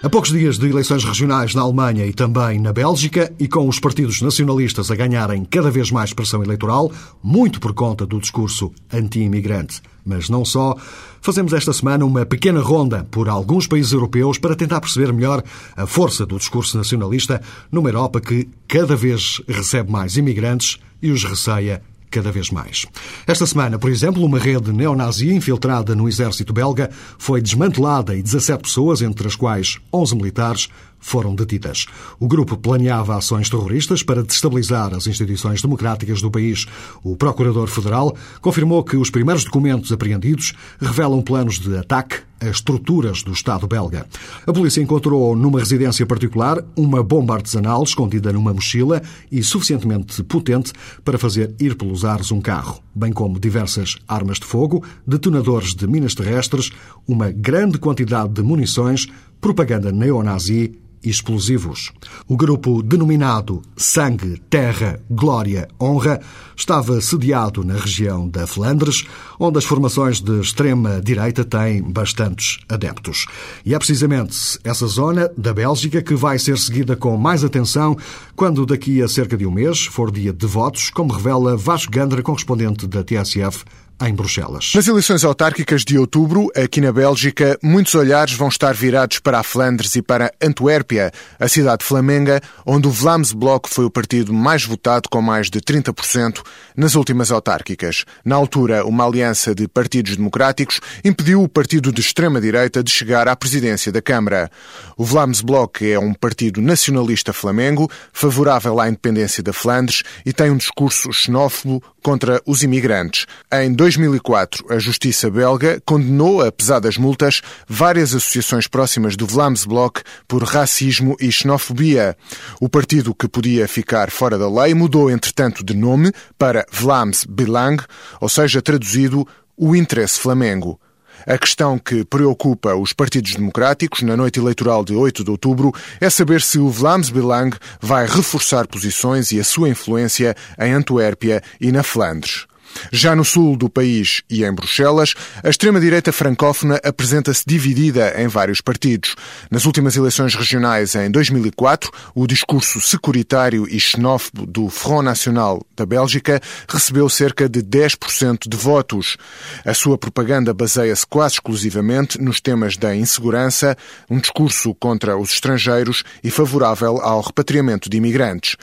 A 0.04 0.10
poucos 0.10 0.34
dias 0.34 0.58
de 0.58 0.68
eleições 0.68 1.06
regionais 1.06 1.56
na 1.56 1.62
Alemanha 1.62 2.06
e 2.06 2.12
também 2.12 2.60
na 2.60 2.74
Bélgica, 2.74 3.32
e 3.40 3.48
com 3.48 3.70
os 3.70 3.80
partidos 3.80 4.22
nacionalistas 4.22 4.92
a 4.92 4.96
ganharem 4.98 5.46
cada 5.46 5.72
vez 5.72 5.92
mais 5.92 6.12
pressão 6.12 6.44
eleitoral, 6.44 6.92
muito 7.24 7.58
por 7.62 7.74
conta 7.74 8.06
do 8.06 8.20
discurso 8.20 8.70
anti-imigrante. 8.92 9.82
Mas 10.06 10.28
não 10.28 10.44
só, 10.44 10.76
fazemos 11.22 11.54
esta 11.54 11.72
semana 11.72 12.04
uma 12.04 12.26
pequena 12.26 12.60
ronda 12.60 13.08
por 13.10 13.30
alguns 13.30 13.66
países 13.66 13.94
europeus 13.94 14.38
para 14.38 14.58
tentar 14.58 14.82
perceber 14.82 15.14
melhor 15.14 15.42
a 15.74 15.88
força 15.88 16.26
do 16.26 16.38
discurso 16.38 16.78
nacionalista 16.78 17.42
numa 17.72 17.88
Europa 17.88 18.20
que 18.20 18.50
cada 18.68 18.98
vez 18.98 19.42
recebe 19.48 19.90
mais 19.90 20.18
imigrantes 20.18 20.80
e 21.02 21.12
os 21.12 21.24
receia 21.24 21.82
cada 22.14 22.32
vez 22.32 22.52
mais. 22.52 22.86
Esta 23.26 23.48
semana, 23.48 23.80
por 23.80 23.90
exemplo, 23.90 24.24
uma 24.24 24.38
rede 24.38 24.72
neonazi 24.72 25.34
infiltrada 25.34 25.96
no 25.96 26.08
exército 26.08 26.54
belga 26.54 26.92
foi 27.18 27.42
desmantelada 27.42 28.16
e 28.16 28.22
17 28.22 28.62
pessoas, 28.62 29.02
entre 29.02 29.28
as 29.28 29.36
quais 29.36 29.80
11 29.92 30.16
militares, 30.16 30.70
foram 31.00 31.36
detidas. 31.36 31.86
O 32.18 32.28
grupo 32.28 32.56
planeava 32.56 33.18
ações 33.18 33.50
terroristas 33.50 34.02
para 34.02 34.24
destabilizar 34.24 34.94
as 34.94 35.06
instituições 35.06 35.62
democráticas 35.62 36.22
do 36.22 36.32
país. 36.32 36.66
O 37.04 37.18
Procurador 37.18 37.68
Federal 37.68 38.16
confirmou 38.40 38.84
que 38.84 38.96
os 38.96 39.10
primeiros 39.10 39.44
documentos 39.44 39.92
apreendidos 39.92 40.54
revelam 40.80 41.22
planos 41.22 41.60
de 41.60 41.76
ataque 41.78 42.22
estruturas 42.50 43.24
do 43.24 43.32
Estado 43.32 43.68
belga. 43.68 44.06
A 44.46 44.54
polícia 44.54 44.82
encontrou 44.82 45.36
numa 45.36 45.60
residência 45.60 46.06
particular 46.06 46.64
uma 46.76 47.04
bomba 47.04 47.36
artesanal 47.36 47.84
escondida 47.84 48.32
numa 48.32 48.54
mochila 48.54 49.02
e 49.32 49.42
suficientemente 49.44 50.24
potente 50.24 50.74
para 51.04 51.18
fazer 51.18 51.54
ir 51.60 51.76
pelos 51.76 52.06
ares 52.06 52.32
um 52.32 52.42
carro, 52.42 52.82
bem 52.94 53.12
como 53.12 53.40
diversas 53.40 53.98
armas 54.08 54.40
de 54.40 54.46
fogo, 54.46 54.84
detonadores 55.06 55.74
de 55.74 55.88
minas 55.88 56.16
terrestres, 56.16 56.72
uma 57.08 57.32
grande 57.32 57.78
quantidade 57.78 58.34
de 58.34 58.42
munições, 58.42 59.08
propaganda 59.40 59.92
neonazi 59.92 60.80
explosivos. 61.04 61.92
O 62.28 62.38
grupo 62.38 62.82
denominado 62.82 63.62
Sangue, 63.76 64.42
Terra, 64.50 65.00
Glória, 65.10 65.68
Honra 65.82 66.22
estava 66.56 67.02
sediado 67.02 67.64
na 67.64 67.76
região 67.76 68.28
da 68.28 68.46
Flandres, 68.48 69.06
onde 69.40 69.58
as 69.58 69.66
formações 69.66 70.22
de 70.22 70.40
extrema-direita 70.40 71.44
têm 71.44 71.82
bastantes 71.82 72.60
adeptos. 72.70 73.26
E 73.66 73.74
é 73.74 73.78
precisamente 73.78 74.60
essa 74.64 74.88
zona 74.88 75.32
da 75.38 75.54
Bélgica 75.54 76.02
que 76.02 76.16
vai 76.16 76.40
ser 76.40 76.58
seguida 76.58 76.96
com 76.96 77.18
mais 77.18 77.44
atenção 77.44 77.98
quando 78.36 78.66
daqui 78.66 79.02
a 79.02 79.08
cerca 79.08 79.38
de 79.38 79.46
um 79.46 79.52
mês 79.52 79.86
for 79.86 80.12
dia 80.12 80.32
de 80.32 80.46
votos, 80.46 80.90
como 80.90 81.14
revela 81.14 81.58
Vasco 81.58 81.92
Gandra, 81.92 82.22
correspondente 82.22 82.88
da 82.88 83.04
TSF 83.04 83.64
em 84.02 84.14
Bruxelas. 84.14 84.72
Nas 84.76 84.88
eleições 84.88 85.24
autárquicas 85.24 85.84
de 85.84 85.98
outubro, 85.98 86.50
aqui 86.56 86.82
na 86.82 86.92
Bélgica, 86.92 87.58
muitos 87.64 87.96
olhares 87.96 88.34
vão 88.34 88.48
estar 88.48 88.74
virados 88.74 89.20
para 89.20 89.40
a 89.40 89.44
Flandres 89.44 89.96
e 89.96 90.02
para 90.02 90.32
Antuérpia, 90.42 91.12
a 91.40 91.48
cidade 91.48 91.86
flamenga, 91.86 92.42
onde 92.66 92.88
o 92.88 92.92
Vlaams 92.92 93.32
Blok 93.32 93.70
foi 93.70 93.86
o 93.86 93.90
partido 93.90 94.34
mais 94.34 94.66
votado, 94.66 95.08
com 95.10 95.22
mais 95.22 95.50
de 95.50 95.62
30% 95.62 96.42
nas 96.76 96.96
últimas 96.96 97.32
autárquicas. 97.32 98.04
Na 98.26 98.36
altura, 98.36 98.86
uma 98.86 99.06
aliança 99.06 99.56
de 99.56 99.68
partidos 99.68 100.18
democráticos 100.18 100.80
impediu 101.04 101.44
o 101.44 101.50
partido 101.50 101.92
de 101.92 102.02
extrema-direita 102.02 102.84
de 102.84 102.92
chegar 102.92 103.28
à 103.28 103.36
presidência 103.36 103.92
da 103.92 104.02
Câmara. 104.02 104.50
O 104.98 105.06
Vlaams 105.06 105.42
Blok 105.42 105.90
é 105.90 106.00
um 106.00 106.14
partido 106.14 106.62
nacionalista 106.62 107.32
flamengo, 107.32 107.90
favorável 108.12 108.80
à 108.80 108.88
independência 108.88 109.42
da 109.42 109.54
Flandres 109.54 110.04
e 110.26 110.34
tem 110.34 110.52
um 110.52 110.58
discurso 110.58 111.12
xenófobo 111.12 111.82
contra 112.04 112.42
os 112.46 112.62
imigrantes. 112.62 113.26
Em 113.52 113.74
2004, 113.74 114.66
a 114.70 114.78
justiça 114.78 115.32
belga 115.32 115.82
condenou 115.86 116.46
a 116.46 116.52
pesadas 116.52 116.98
multas 116.98 117.42
várias 117.68 118.14
associações 118.14 118.68
próximas 118.68 119.16
do 119.16 119.26
Vlaams 119.26 119.66
Blok 119.66 120.02
por 120.28 120.44
racismo 120.44 121.16
e 121.20 121.32
xenofobia. 121.32 122.16
O 122.60 122.68
partido 122.68 123.16
que 123.16 123.28
podia 123.28 123.68
ficar 123.68 124.12
fora 124.12 124.38
da 124.38 124.50
lei 124.50 124.74
mudou, 124.74 125.10
entretanto, 125.10 125.64
de 125.64 125.74
nome 125.74 126.12
para 126.38 126.66
Vlaams 126.72 127.26
Belang, 127.26 127.82
ou 128.20 128.28
seja, 128.28 128.62
traduzido 128.62 129.26
o 129.58 129.76
interesse 129.76 130.20
flamengo. 130.20 130.80
A 131.26 131.38
questão 131.38 131.80
que 131.80 132.04
preocupa 132.04 132.76
os 132.76 132.92
partidos 132.92 133.36
democráticos 133.36 134.02
na 134.02 134.18
noite 134.18 134.40
eleitoral 134.40 134.84
de 134.84 134.94
8 134.94 135.24
de 135.24 135.32
outubro 135.32 135.74
é 136.02 136.10
saber 136.10 136.42
se 136.42 136.60
o 136.60 136.70
Vlaams 136.70 137.10
Belang 137.10 137.56
vai 137.82 138.06
reforçar 138.06 138.68
posições 138.68 139.32
e 139.32 139.40
a 139.40 139.44
sua 139.44 139.70
influência 139.70 140.36
em 140.60 140.74
Antuérpia 140.74 141.42
e 141.62 141.72
na 141.72 141.82
Flandres. 141.82 142.46
Já 142.92 143.16
no 143.16 143.26
sul 143.26 143.56
do 143.56 143.70
país 143.70 144.22
e 144.30 144.44
em 144.44 144.54
Bruxelas, 144.54 145.14
a 145.44 145.50
extrema-direita 145.50 146.12
francófona 146.12 146.80
apresenta-se 146.84 147.44
dividida 147.46 148.14
em 148.22 148.28
vários 148.28 148.62
partidos. 148.62 149.16
Nas 149.50 149.66
últimas 149.66 149.96
eleições 149.96 150.36
regionais 150.36 150.96
em 150.96 151.10
2004, 151.10 151.92
o 152.16 152.28
discurso 152.28 152.80
securitário 152.82 153.68
e 153.70 153.80
xenófobo 153.80 154.46
do 154.46 154.70
Front 154.70 155.04
National 155.04 155.66
da 155.76 155.86
Bélgica 155.86 156.42
recebeu 156.68 157.10
cerca 157.10 157.48
de 157.50 157.62
10% 157.62 158.48
de 158.48 158.58
votos. 158.58 159.18
A 159.66 159.74
sua 159.74 159.98
propaganda 159.98 160.54
baseia-se 160.54 161.06
quase 161.06 161.36
exclusivamente 161.36 162.22
nos 162.22 162.40
temas 162.40 162.78
da 162.78 162.96
insegurança, 162.96 163.78
um 164.10 164.20
discurso 164.20 164.74
contra 164.76 165.18
os 165.18 165.34
estrangeiros 165.34 166.04
e 166.24 166.30
favorável 166.30 167.00
ao 167.02 167.22
repatriamento 167.22 167.90
de 167.90 167.98
imigrantes. 167.98 168.56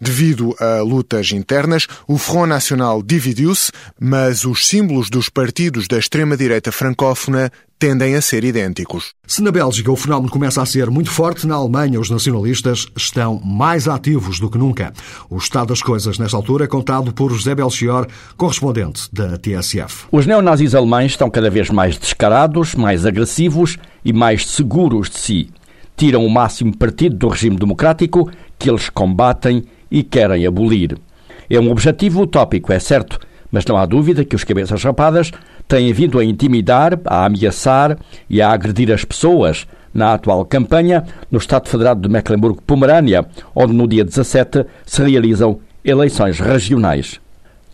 Devido 0.00 0.54
a 0.58 0.80
lutas 0.82 1.32
internas, 1.32 1.86
o 2.06 2.18
Front 2.18 2.48
National 2.48 3.02
mas 4.00 4.44
os 4.44 4.66
símbolos 4.66 5.10
dos 5.10 5.28
partidos 5.28 5.86
da 5.86 5.98
extrema-direita 5.98 6.70
francófona 6.72 7.50
tendem 7.78 8.14
a 8.14 8.22
ser 8.22 8.44
idênticos. 8.44 9.12
Se 9.26 9.42
na 9.42 9.52
Bélgica 9.52 9.92
o 9.92 9.96
fenómeno 9.96 10.30
começa 10.30 10.62
a 10.62 10.66
ser 10.66 10.90
muito 10.90 11.10
forte, 11.10 11.46
na 11.46 11.56
Alemanha 11.56 12.00
os 12.00 12.08
nacionalistas 12.08 12.86
estão 12.96 13.40
mais 13.44 13.86
ativos 13.86 14.40
do 14.40 14.50
que 14.50 14.58
nunca. 14.58 14.92
O 15.28 15.36
estado 15.36 15.68
das 15.68 15.82
coisas 15.82 16.18
nesta 16.18 16.36
altura 16.36 16.64
é 16.64 16.68
contado 16.68 17.12
por 17.12 17.32
José 17.32 17.54
Belchior, 17.54 18.06
correspondente 18.36 19.08
da 19.12 19.36
TSF. 19.36 20.06
Os 20.10 20.26
neonazis 20.26 20.74
alemães 20.74 21.12
estão 21.12 21.28
cada 21.28 21.50
vez 21.50 21.68
mais 21.68 21.98
descarados, 21.98 22.74
mais 22.74 23.04
agressivos 23.04 23.76
e 24.04 24.12
mais 24.12 24.46
seguros 24.46 25.10
de 25.10 25.18
si. 25.18 25.50
Tiram 25.96 26.24
o 26.24 26.30
máximo 26.30 26.76
partido 26.76 27.16
do 27.16 27.28
regime 27.28 27.56
democrático 27.56 28.30
que 28.58 28.70
eles 28.70 28.88
combatem 28.88 29.64
e 29.90 30.02
querem 30.02 30.46
abolir. 30.46 30.98
É 31.48 31.60
um 31.60 31.70
objetivo 31.70 32.22
utópico, 32.22 32.72
é 32.72 32.78
certo, 32.78 33.18
mas 33.56 33.64
não 33.64 33.78
há 33.78 33.86
dúvida 33.86 34.22
que 34.22 34.36
os 34.36 34.44
cabeças 34.44 34.84
rapadas 34.84 35.32
têm 35.66 35.90
vindo 35.90 36.18
a 36.18 36.24
intimidar, 36.26 37.00
a 37.06 37.24
ameaçar 37.24 37.96
e 38.28 38.42
a 38.42 38.50
agredir 38.50 38.92
as 38.92 39.02
pessoas 39.02 39.66
na 39.94 40.12
atual 40.12 40.44
campanha 40.44 41.04
no 41.30 41.38
Estado 41.38 41.66
Federado 41.66 42.02
de 42.02 42.08
Mecklenburgo-Pomerânia, 42.10 43.24
onde 43.54 43.72
no 43.72 43.88
dia 43.88 44.04
17 44.04 44.66
se 44.84 45.02
realizam 45.02 45.58
eleições 45.82 46.38
regionais. 46.38 47.18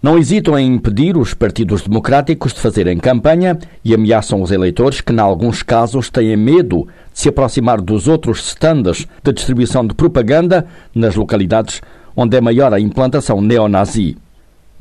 Não 0.00 0.16
hesitam 0.16 0.56
em 0.56 0.72
impedir 0.72 1.16
os 1.16 1.34
partidos 1.34 1.82
democráticos 1.82 2.54
de 2.54 2.60
fazerem 2.60 2.98
campanha 2.98 3.58
e 3.84 3.92
ameaçam 3.92 4.40
os 4.40 4.52
eleitores 4.52 5.00
que, 5.00 5.12
em 5.12 5.18
alguns 5.18 5.64
casos, 5.64 6.08
têm 6.10 6.36
medo 6.36 6.86
de 7.12 7.18
se 7.18 7.28
aproximar 7.28 7.80
dos 7.80 8.06
outros 8.06 8.38
stands 8.50 9.04
de 9.20 9.32
distribuição 9.32 9.84
de 9.84 9.96
propaganda 9.96 10.64
nas 10.94 11.16
localidades 11.16 11.82
onde 12.14 12.36
é 12.36 12.40
maior 12.40 12.72
a 12.72 12.78
implantação 12.78 13.40
neonazi. 13.40 14.16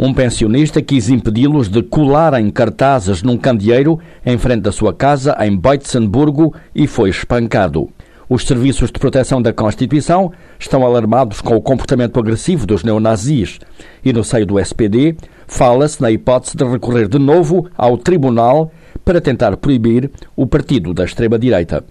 Um 0.03 0.15
pensionista 0.15 0.81
quis 0.81 1.09
impedi-los 1.09 1.69
de 1.69 1.83
colarem 1.83 2.49
cartazes 2.49 3.21
num 3.21 3.37
candeeiro 3.37 3.99
em 4.25 4.35
frente 4.35 4.63
da 4.63 4.71
sua 4.71 4.91
casa 4.91 5.37
em 5.41 5.55
Boitzenburgo 5.55 6.55
e 6.73 6.87
foi 6.87 7.11
espancado. 7.11 7.87
Os 8.27 8.43
serviços 8.43 8.89
de 8.91 8.97
proteção 8.97 9.39
da 9.39 9.53
Constituição 9.53 10.31
estão 10.57 10.83
alarmados 10.83 11.39
com 11.39 11.55
o 11.55 11.61
comportamento 11.61 12.19
agressivo 12.19 12.65
dos 12.65 12.83
neonazis 12.83 13.59
e 14.03 14.11
no 14.11 14.23
seio 14.23 14.47
do 14.47 14.59
SPD 14.59 15.15
fala-se 15.45 16.01
na 16.01 16.09
hipótese 16.09 16.57
de 16.57 16.65
recorrer 16.65 17.07
de 17.07 17.19
novo 17.19 17.69
ao 17.77 17.95
tribunal 17.95 18.71
para 19.05 19.21
tentar 19.21 19.55
proibir 19.57 20.09
o 20.35 20.47
partido 20.47 20.95
da 20.95 21.05
extrema-direita. 21.05 21.83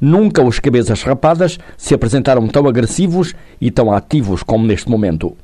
Nunca 0.00 0.42
os 0.42 0.58
cabeças 0.58 1.04
rapadas 1.04 1.60
se 1.76 1.94
apresentaram 1.94 2.48
tão 2.48 2.66
agressivos 2.66 3.36
e 3.60 3.70
tão 3.70 3.92
ativos 3.92 4.42
como 4.42 4.66
neste 4.66 4.90
momento. 4.90 5.36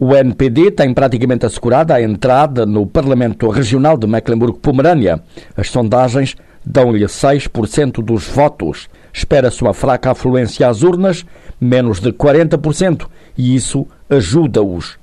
O 0.00 0.14
NPD 0.14 0.70
tem 0.70 0.94
praticamente 0.94 1.44
assegurada 1.44 1.92
a 1.92 2.00
entrada 2.00 2.64
no 2.64 2.86
Parlamento 2.86 3.48
Regional 3.48 3.96
de 3.96 4.06
Mecklenburgo-Pomerânia. 4.06 5.20
As 5.56 5.70
sondagens 5.70 6.36
dão-lhe 6.64 7.04
6% 7.04 8.00
dos 8.00 8.28
votos. 8.28 8.88
Espera-se 9.12 9.60
uma 9.60 9.74
fraca 9.74 10.12
afluência 10.12 10.68
às 10.68 10.84
urnas, 10.84 11.26
menos 11.60 11.98
de 11.98 12.12
40%, 12.12 13.08
e 13.36 13.56
isso 13.56 13.88
ajuda-os. 14.08 14.96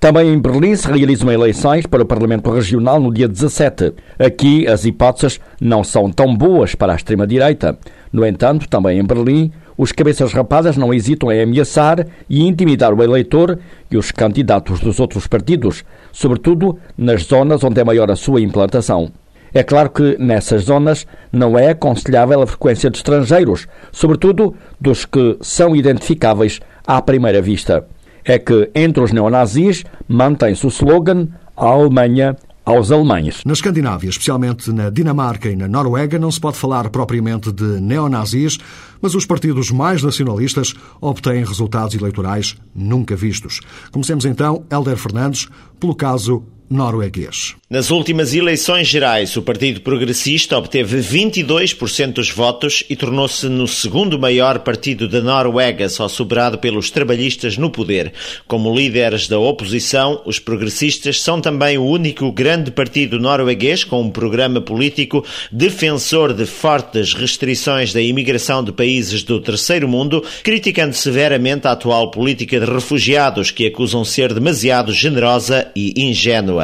Também 0.00 0.32
em 0.32 0.40
Berlim 0.40 0.74
se 0.76 0.86
realizam 0.86 1.30
eleições 1.30 1.84
para 1.84 2.02
o 2.02 2.06
Parlamento 2.06 2.50
Regional 2.50 2.98
no 2.98 3.12
dia 3.12 3.28
17. 3.28 3.92
Aqui 4.18 4.66
as 4.66 4.86
hipóteses 4.86 5.40
não 5.60 5.84
são 5.84 6.10
tão 6.10 6.34
boas 6.34 6.74
para 6.74 6.94
a 6.94 6.96
extrema-direita. 6.96 7.76
No 8.10 8.24
entanto, 8.24 8.66
também 8.66 8.98
em 8.98 9.04
Berlim, 9.04 9.52
os 9.78 9.92
cabeças 9.92 10.32
rapadas 10.32 10.76
não 10.76 10.92
hesitam 10.92 11.30
em 11.30 11.40
ameaçar 11.40 12.04
e 12.28 12.44
intimidar 12.44 12.92
o 12.92 13.02
eleitor 13.02 13.60
e 13.88 13.96
os 13.96 14.10
candidatos 14.10 14.80
dos 14.80 14.98
outros 14.98 15.28
partidos, 15.28 15.84
sobretudo 16.12 16.76
nas 16.96 17.22
zonas 17.22 17.62
onde 17.62 17.80
é 17.80 17.84
maior 17.84 18.10
a 18.10 18.16
sua 18.16 18.40
implantação. 18.40 19.12
É 19.54 19.62
claro 19.62 19.90
que 19.90 20.16
nessas 20.18 20.64
zonas 20.64 21.06
não 21.32 21.56
é 21.56 21.70
aconselhável 21.70 22.42
a 22.42 22.46
frequência 22.46 22.90
de 22.90 22.98
estrangeiros, 22.98 23.68
sobretudo 23.92 24.54
dos 24.80 25.06
que 25.06 25.38
são 25.40 25.76
identificáveis 25.76 26.60
à 26.84 27.00
primeira 27.00 27.40
vista. 27.40 27.86
É 28.24 28.38
que 28.38 28.70
entre 28.74 29.02
os 29.02 29.12
neonazis 29.12 29.84
mantém-se 30.08 30.66
o 30.66 30.68
slogan 30.68 31.28
A 31.56 31.66
Alemanha 31.66 32.36
aos 32.68 32.90
alemães. 32.92 33.42
Na 33.46 33.54
Escandinávia, 33.54 34.10
especialmente 34.10 34.70
na 34.70 34.90
Dinamarca 34.90 35.48
e 35.48 35.56
na 35.56 35.66
Noruega, 35.66 36.18
não 36.18 36.30
se 36.30 36.38
pode 36.38 36.58
falar 36.58 36.90
propriamente 36.90 37.50
de 37.50 37.80
neonazis, 37.80 38.58
mas 39.00 39.14
os 39.14 39.24
partidos 39.24 39.70
mais 39.70 40.02
nacionalistas 40.02 40.74
obtêm 41.00 41.42
resultados 41.42 41.94
eleitorais 41.94 42.56
nunca 42.74 43.16
vistos. 43.16 43.60
Comecemos 43.90 44.26
então, 44.26 44.64
Helder 44.70 44.98
Fernandes, 44.98 45.48
pelo 45.80 45.94
caso 45.94 46.44
norueguês. 46.70 47.54
Nas 47.70 47.90
últimas 47.90 48.32
eleições 48.34 48.88
gerais, 48.88 49.36
o 49.36 49.42
Partido 49.42 49.82
Progressista 49.82 50.56
obteve 50.56 50.98
22% 50.98 52.14
dos 52.14 52.30
votos 52.30 52.82
e 52.88 52.96
tornou-se 52.96 53.46
no 53.46 53.68
segundo 53.68 54.18
maior 54.18 54.60
partido 54.60 55.06
da 55.06 55.20
Noruega, 55.20 55.88
só 55.88 56.08
superado 56.08 56.58
pelos 56.58 56.90
trabalhistas 56.90 57.58
no 57.58 57.68
poder. 57.68 58.12
Como 58.46 58.74
líderes 58.74 59.28
da 59.28 59.38
oposição, 59.38 60.22
os 60.24 60.38
progressistas 60.38 61.20
são 61.20 61.40
também 61.40 61.76
o 61.76 61.84
único 61.84 62.32
grande 62.32 62.70
partido 62.70 63.18
norueguês 63.18 63.84
com 63.84 64.00
um 64.00 64.10
programa 64.10 64.60
político 64.60 65.24
defensor 65.52 66.32
de 66.32 66.46
fortes 66.46 67.12
restrições 67.12 67.92
da 67.92 68.00
imigração 68.00 68.64
de 68.64 68.72
países 68.72 69.22
do 69.22 69.40
terceiro 69.40 69.86
mundo, 69.86 70.24
criticando 70.42 70.94
severamente 70.94 71.66
a 71.66 71.72
atual 71.72 72.10
política 72.10 72.58
de 72.58 72.66
refugiados, 72.66 73.50
que 73.50 73.66
acusam 73.66 74.04
ser 74.04 74.32
demasiado 74.32 74.92
generosa 74.92 75.70
e 75.76 75.92
ingênua. 76.02 76.57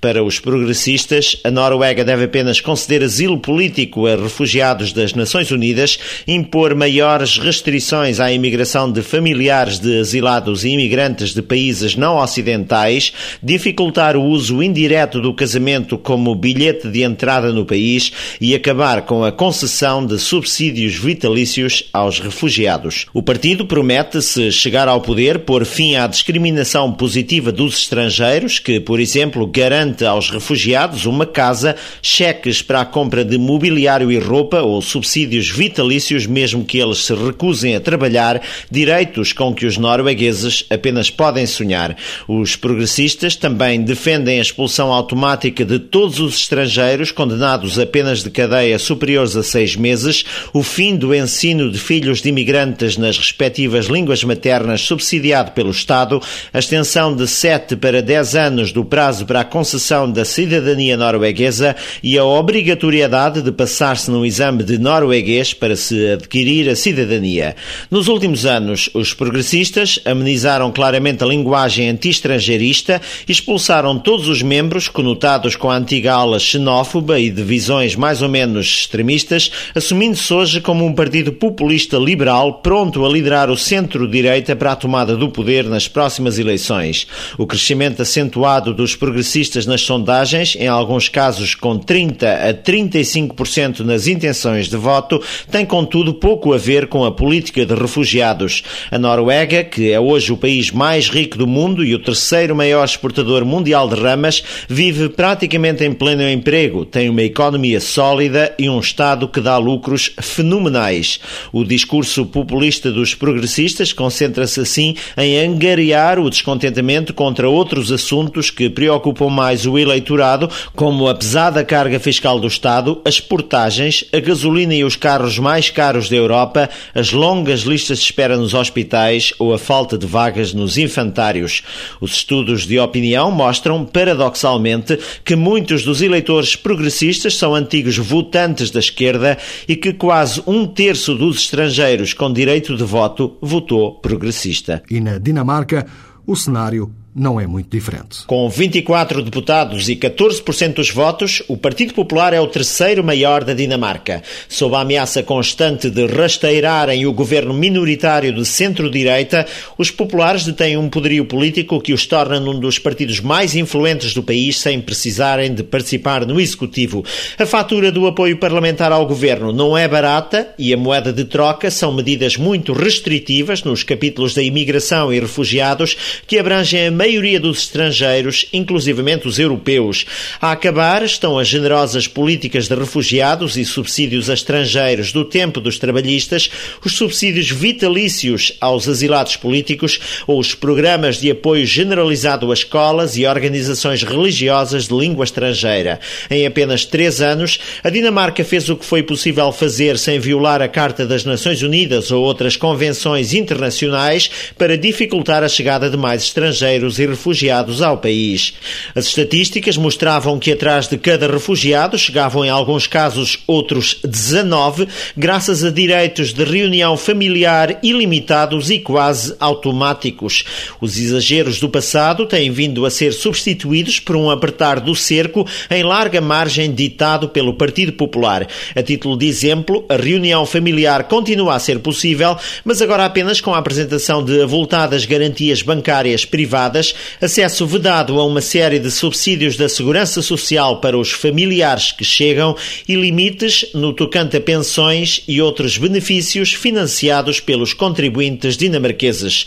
Para 0.00 0.22
os 0.22 0.38
progressistas, 0.38 1.36
a 1.44 1.50
Noruega 1.50 2.04
deve 2.04 2.24
apenas 2.24 2.60
conceder 2.60 3.02
asilo 3.02 3.38
político 3.38 4.06
a 4.06 4.16
refugiados 4.16 4.92
das 4.92 5.14
Nações 5.14 5.50
Unidas, 5.50 5.98
impor 6.26 6.74
maiores 6.74 7.38
restrições 7.38 8.20
à 8.20 8.32
imigração 8.32 8.90
de 8.90 9.02
familiares 9.02 9.78
de 9.78 10.00
asilados 10.00 10.64
e 10.64 10.70
imigrantes 10.70 11.34
de 11.34 11.42
países 11.42 11.96
não 11.96 12.16
ocidentais, 12.16 13.12
dificultar 13.42 14.16
o 14.16 14.24
uso 14.24 14.62
indireto 14.62 15.20
do 15.20 15.34
casamento 15.34 15.98
como 15.98 16.34
bilhete 16.34 16.88
de 16.88 17.02
entrada 17.02 17.52
no 17.52 17.64
país 17.64 18.12
e 18.40 18.54
acabar 18.54 19.02
com 19.02 19.24
a 19.24 19.32
concessão 19.32 20.04
de 20.04 20.18
subsídios 20.18 20.94
vitalícios 20.94 21.84
aos 21.92 22.20
refugiados. 22.20 23.06
O 23.12 23.22
partido 23.22 23.66
promete, 23.66 24.20
se 24.22 24.50
chegar 24.50 24.88
ao 24.88 25.00
poder, 25.00 25.40
pôr 25.40 25.64
fim 25.64 25.96
à 25.96 26.06
discriminação 26.06 26.92
positiva 26.92 27.52
dos 27.52 27.78
estrangeiros, 27.78 28.58
que, 28.58 28.80
por 28.80 29.00
exemplo, 29.00 29.37
exemplo, 29.38 29.46
garante 29.46 30.04
aos 30.04 30.30
refugiados 30.30 31.06
uma 31.06 31.26
casa, 31.26 31.76
cheques 32.02 32.62
para 32.62 32.80
a 32.80 32.84
compra 32.84 33.24
de 33.24 33.38
mobiliário 33.38 34.10
e 34.10 34.18
roupa 34.18 34.62
ou 34.62 34.82
subsídios 34.82 35.48
vitalícios, 35.50 36.26
mesmo 36.26 36.64
que 36.64 36.78
eles 36.78 36.98
se 37.04 37.14
recusem 37.14 37.76
a 37.76 37.80
trabalhar, 37.80 38.40
direitos 38.70 39.32
com 39.32 39.54
que 39.54 39.66
os 39.66 39.76
noruegueses 39.76 40.64
apenas 40.70 41.10
podem 41.10 41.46
sonhar. 41.46 41.96
Os 42.26 42.56
progressistas 42.56 43.36
também 43.36 43.82
defendem 43.82 44.38
a 44.38 44.42
expulsão 44.42 44.92
automática 44.92 45.64
de 45.64 45.78
todos 45.78 46.18
os 46.20 46.36
estrangeiros 46.36 47.12
condenados 47.12 47.78
a 47.78 47.86
penas 47.86 48.22
de 48.22 48.30
cadeia 48.30 48.78
superiores 48.78 49.36
a 49.36 49.42
seis 49.42 49.76
meses, 49.76 50.24
o 50.52 50.62
fim 50.62 50.96
do 50.96 51.14
ensino 51.14 51.70
de 51.70 51.78
filhos 51.78 52.20
de 52.20 52.28
imigrantes 52.28 52.96
nas 52.96 53.16
respectivas 53.16 53.86
línguas 53.86 54.24
maternas 54.24 54.82
subsidiado 54.82 55.52
pelo 55.52 55.70
Estado, 55.70 56.20
a 56.52 56.58
extensão 56.58 57.14
de 57.14 57.26
sete 57.26 57.76
para 57.76 58.02
dez 58.02 58.34
anos 58.34 58.72
do 58.72 58.84
prazo 58.84 59.27
para 59.28 59.40
a 59.40 59.44
concessão 59.44 60.10
da 60.10 60.24
cidadania 60.24 60.96
norueguesa 60.96 61.76
e 62.02 62.16
a 62.16 62.24
obrigatoriedade 62.24 63.42
de 63.42 63.52
passar-se 63.52 64.10
num 64.10 64.24
exame 64.24 64.64
de 64.64 64.78
norueguês 64.78 65.52
para 65.52 65.76
se 65.76 66.12
adquirir 66.12 66.66
a 66.70 66.74
cidadania. 66.74 67.54
Nos 67.90 68.08
últimos 68.08 68.46
anos, 68.46 68.88
os 68.94 69.12
progressistas 69.12 70.00
amenizaram 70.04 70.72
claramente 70.72 71.22
a 71.22 71.26
linguagem 71.26 71.90
anti-estrangeirista 71.90 73.02
e 73.28 73.32
expulsaram 73.32 73.98
todos 73.98 74.28
os 74.28 74.42
membros 74.42 74.88
conotados 74.88 75.54
com 75.54 75.70
a 75.70 75.76
antiga 75.76 76.14
ala 76.14 76.38
xenófoba 76.38 77.20
e 77.20 77.28
de 77.28 77.42
visões 77.42 77.94
mais 77.94 78.22
ou 78.22 78.30
menos 78.30 78.66
extremistas, 78.80 79.50
assumindo-se 79.74 80.32
hoje 80.32 80.60
como 80.62 80.86
um 80.86 80.94
partido 80.94 81.32
populista 81.32 81.98
liberal 81.98 82.54
pronto 82.54 83.04
a 83.04 83.08
liderar 83.10 83.50
o 83.50 83.58
centro-direita 83.58 84.56
para 84.56 84.72
a 84.72 84.76
tomada 84.76 85.14
do 85.14 85.28
poder 85.28 85.64
nas 85.64 85.86
próximas 85.86 86.38
eleições. 86.38 87.06
O 87.36 87.46
crescimento 87.46 88.00
acentuado 88.00 88.72
dos 88.72 88.96
progressistas 88.96 89.17
progressistas 89.18 89.66
nas 89.66 89.80
sondagens, 89.80 90.54
em 90.54 90.68
alguns 90.68 91.08
casos 91.08 91.54
com 91.54 91.76
30 91.76 92.34
a 92.34 92.54
35% 92.54 93.80
nas 93.80 94.06
intenções 94.06 94.68
de 94.68 94.76
voto, 94.76 95.20
tem 95.50 95.66
contudo 95.66 96.14
pouco 96.14 96.52
a 96.52 96.58
ver 96.58 96.86
com 96.86 97.04
a 97.04 97.10
política 97.10 97.66
de 97.66 97.74
refugiados. 97.74 98.62
A 98.92 98.98
Noruega, 98.98 99.64
que 99.64 99.90
é 99.90 99.98
hoje 99.98 100.32
o 100.32 100.36
país 100.36 100.70
mais 100.70 101.08
rico 101.08 101.36
do 101.36 101.48
mundo 101.48 101.84
e 101.84 101.96
o 101.96 101.98
terceiro 101.98 102.54
maior 102.54 102.84
exportador 102.84 103.44
mundial 103.44 103.88
de 103.88 104.00
ramas, 104.00 104.44
vive 104.68 105.08
praticamente 105.08 105.82
em 105.82 105.92
pleno 105.92 106.28
emprego, 106.28 106.84
tem 106.84 107.08
uma 107.08 107.22
economia 107.22 107.80
sólida 107.80 108.54
e 108.56 108.68
um 108.68 108.78
Estado 108.78 109.26
que 109.26 109.40
dá 109.40 109.58
lucros 109.58 110.12
fenomenais. 110.20 111.18
O 111.52 111.64
discurso 111.64 112.24
populista 112.24 112.92
dos 112.92 113.16
progressistas 113.16 113.92
concentra-se 113.92 114.60
assim 114.60 114.94
em 115.16 115.40
angariar 115.40 116.20
o 116.20 116.30
descontentamento 116.30 117.12
contra 117.12 117.48
outros 117.48 117.90
assuntos 117.90 118.48
que 118.50 118.70
preocupam 118.70 119.07
preocupam 119.08 119.28
mais 119.30 119.66
o 119.66 119.78
eleitorado, 119.78 120.50
como 120.74 121.08
a 121.08 121.14
pesada 121.14 121.64
carga 121.64 121.98
fiscal 121.98 122.38
do 122.38 122.46
Estado, 122.46 123.00
as 123.04 123.20
portagens, 123.20 124.04
a 124.12 124.20
gasolina 124.20 124.74
e 124.74 124.84
os 124.84 124.96
carros 124.96 125.38
mais 125.38 125.70
caros 125.70 126.08
da 126.08 126.16
Europa, 126.16 126.68
as 126.94 127.12
longas 127.12 127.60
listas 127.60 127.98
de 127.98 128.04
espera 128.04 128.36
nos 128.36 128.54
hospitais 128.54 129.32
ou 129.38 129.54
a 129.54 129.58
falta 129.58 129.96
de 129.96 130.06
vagas 130.06 130.52
nos 130.52 130.76
infantários. 130.76 131.62
Os 132.00 132.12
estudos 132.12 132.66
de 132.66 132.78
opinião 132.78 133.30
mostram, 133.30 133.84
paradoxalmente, 133.84 134.98
que 135.24 135.36
muitos 135.36 135.84
dos 135.84 136.02
eleitores 136.02 136.54
progressistas 136.54 137.36
são 137.36 137.54
antigos 137.54 137.96
votantes 137.96 138.70
da 138.70 138.80
esquerda 138.80 139.38
e 139.66 139.76
que 139.76 139.92
quase 139.92 140.42
um 140.46 140.66
terço 140.66 141.14
dos 141.14 141.38
estrangeiros 141.38 142.12
com 142.12 142.32
direito 142.32 142.76
de 142.76 142.84
voto 142.84 143.36
votou 143.40 143.94
progressista. 143.94 144.82
E 144.90 145.00
na 145.00 145.18
Dinamarca, 145.18 145.86
o 146.26 146.36
cenário 146.36 146.92
não 147.18 147.40
é 147.40 147.46
muito 147.46 147.68
diferente. 147.70 148.24
Com 148.26 148.48
24 148.48 149.22
deputados 149.22 149.88
e 149.88 149.96
14% 149.96 150.74
dos 150.74 150.90
votos, 150.90 151.42
o 151.48 151.56
Partido 151.56 151.92
Popular 151.92 152.32
é 152.32 152.40
o 152.40 152.46
terceiro 152.46 153.02
maior 153.02 153.44
da 153.44 153.52
Dinamarca. 153.52 154.22
Sob 154.48 154.74
a 154.76 154.80
ameaça 154.80 155.22
constante 155.22 155.90
de 155.90 156.06
rasteirarem 156.06 157.06
o 157.06 157.12
governo 157.12 157.52
minoritário 157.52 158.32
de 158.32 158.44
centro-direita, 158.44 159.46
os 159.76 159.90
populares 159.90 160.44
detêm 160.44 160.76
um 160.76 160.88
poderio 160.88 161.24
político 161.24 161.80
que 161.80 161.92
os 161.92 162.06
torna 162.06 162.38
num 162.38 162.58
dos 162.58 162.78
partidos 162.78 163.20
mais 163.20 163.56
influentes 163.56 164.14
do 164.14 164.22
país 164.22 164.58
sem 164.58 164.80
precisarem 164.80 165.54
de 165.54 165.62
participar 165.62 166.24
no 166.24 166.40
executivo. 166.40 167.04
A 167.38 167.46
fatura 167.46 167.90
do 167.90 168.06
apoio 168.06 168.36
parlamentar 168.36 168.92
ao 168.92 169.06
governo 169.06 169.52
não 169.52 169.76
é 169.76 169.88
barata 169.88 170.54
e 170.58 170.72
a 170.72 170.76
moeda 170.76 171.12
de 171.12 171.24
troca 171.24 171.70
são 171.70 171.92
medidas 171.92 172.36
muito 172.36 172.72
restritivas 172.72 173.62
nos 173.62 173.82
capítulos 173.82 174.34
da 174.34 174.42
imigração 174.42 175.12
e 175.12 175.18
refugiados 175.18 175.96
que 176.26 176.38
abrangem 176.38 176.86
a 176.86 176.90
maioria 177.08 177.40
dos 177.40 177.60
estrangeiros, 177.60 178.46
inclusivamente 178.52 179.26
os 179.26 179.38
europeus. 179.38 180.04
A 180.42 180.52
acabar 180.52 181.02
estão 181.02 181.38
as 181.38 181.48
generosas 181.48 182.06
políticas 182.06 182.68
de 182.68 182.74
refugiados 182.74 183.56
e 183.56 183.64
subsídios 183.64 184.28
a 184.28 184.34
estrangeiros 184.34 185.10
do 185.10 185.24
tempo 185.24 185.58
dos 185.58 185.78
trabalhistas, 185.78 186.50
os 186.84 186.92
subsídios 186.92 187.50
vitalícios 187.50 188.52
aos 188.60 188.86
asilados 188.86 189.36
políticos 189.36 189.98
ou 190.26 190.38
os 190.38 190.54
programas 190.54 191.18
de 191.18 191.30
apoio 191.30 191.64
generalizado 191.64 192.50
a 192.50 192.54
escolas 192.54 193.16
e 193.16 193.24
organizações 193.24 194.02
religiosas 194.02 194.86
de 194.86 194.94
língua 194.94 195.24
estrangeira. 195.24 196.00
Em 196.30 196.46
apenas 196.46 196.84
três 196.84 197.22
anos, 197.22 197.58
a 197.82 197.88
Dinamarca 197.88 198.44
fez 198.44 198.68
o 198.68 198.76
que 198.76 198.84
foi 198.84 199.02
possível 199.02 199.50
fazer 199.50 199.96
sem 199.96 200.20
violar 200.20 200.60
a 200.60 200.68
Carta 200.68 201.06
das 201.06 201.24
Nações 201.24 201.62
Unidas 201.62 202.10
ou 202.10 202.22
outras 202.22 202.54
convenções 202.54 203.32
internacionais 203.32 204.30
para 204.58 204.76
dificultar 204.76 205.42
a 205.42 205.48
chegada 205.48 205.88
de 205.88 205.96
mais 205.96 206.22
estrangeiros 206.22 206.97
e 206.98 207.06
refugiados 207.06 207.82
ao 207.82 207.98
país. 207.98 208.54
As 208.94 209.06
estatísticas 209.06 209.76
mostravam 209.76 210.38
que 210.38 210.52
atrás 210.52 210.88
de 210.88 210.96
cada 210.98 211.26
refugiado 211.26 211.98
chegavam 211.98 212.44
em 212.44 212.50
alguns 212.50 212.86
casos 212.86 213.38
outros 213.46 214.00
19, 214.04 214.88
graças 215.16 215.64
a 215.64 215.70
direitos 215.70 216.32
de 216.32 216.44
reunião 216.44 216.96
familiar 216.96 217.78
ilimitados 217.82 218.70
e 218.70 218.78
quase 218.78 219.34
automáticos. 219.40 220.44
Os 220.80 220.98
exageros 220.98 221.60
do 221.60 221.68
passado 221.68 222.26
têm 222.26 222.50
vindo 222.50 222.84
a 222.86 222.90
ser 222.90 223.12
substituídos 223.12 224.00
por 224.00 224.16
um 224.16 224.30
apertar 224.30 224.80
do 224.80 224.94
cerco 224.94 225.46
em 225.70 225.82
larga 225.82 226.20
margem 226.20 226.72
ditado 226.72 227.28
pelo 227.28 227.54
Partido 227.54 227.92
Popular. 227.92 228.46
A 228.74 228.82
título 228.82 229.16
de 229.16 229.26
exemplo, 229.26 229.84
a 229.88 229.96
reunião 229.96 230.44
familiar 230.46 231.04
continua 231.04 231.54
a 231.54 231.58
ser 231.58 231.78
possível, 231.80 232.36
mas 232.64 232.80
agora 232.80 233.04
apenas 233.04 233.40
com 233.40 233.54
a 233.54 233.58
apresentação 233.58 234.24
de 234.24 234.42
avultadas 234.42 235.04
garantias 235.04 235.62
bancárias 235.62 236.24
privadas 236.24 236.77
privadas, 236.78 236.94
acesso 237.20 237.66
vedado 237.66 238.18
a 238.18 238.24
uma 238.24 238.40
série 238.40 238.78
de 238.78 238.90
subsídios 238.90 239.56
da 239.56 239.68
segurança 239.68 240.22
social 240.22 240.80
para 240.80 240.96
os 240.96 241.10
familiares 241.10 241.92
que 241.92 242.04
chegam 242.04 242.56
e 242.86 242.94
limites 242.94 243.66
no 243.74 243.92
tocante 243.92 244.36
a 244.36 244.40
pensões 244.40 245.22
e 245.26 245.42
outros 245.42 245.76
benefícios 245.76 246.52
financiados 246.52 247.40
pelos 247.40 247.72
contribuintes 247.72 248.56
dinamarqueses. 248.56 249.46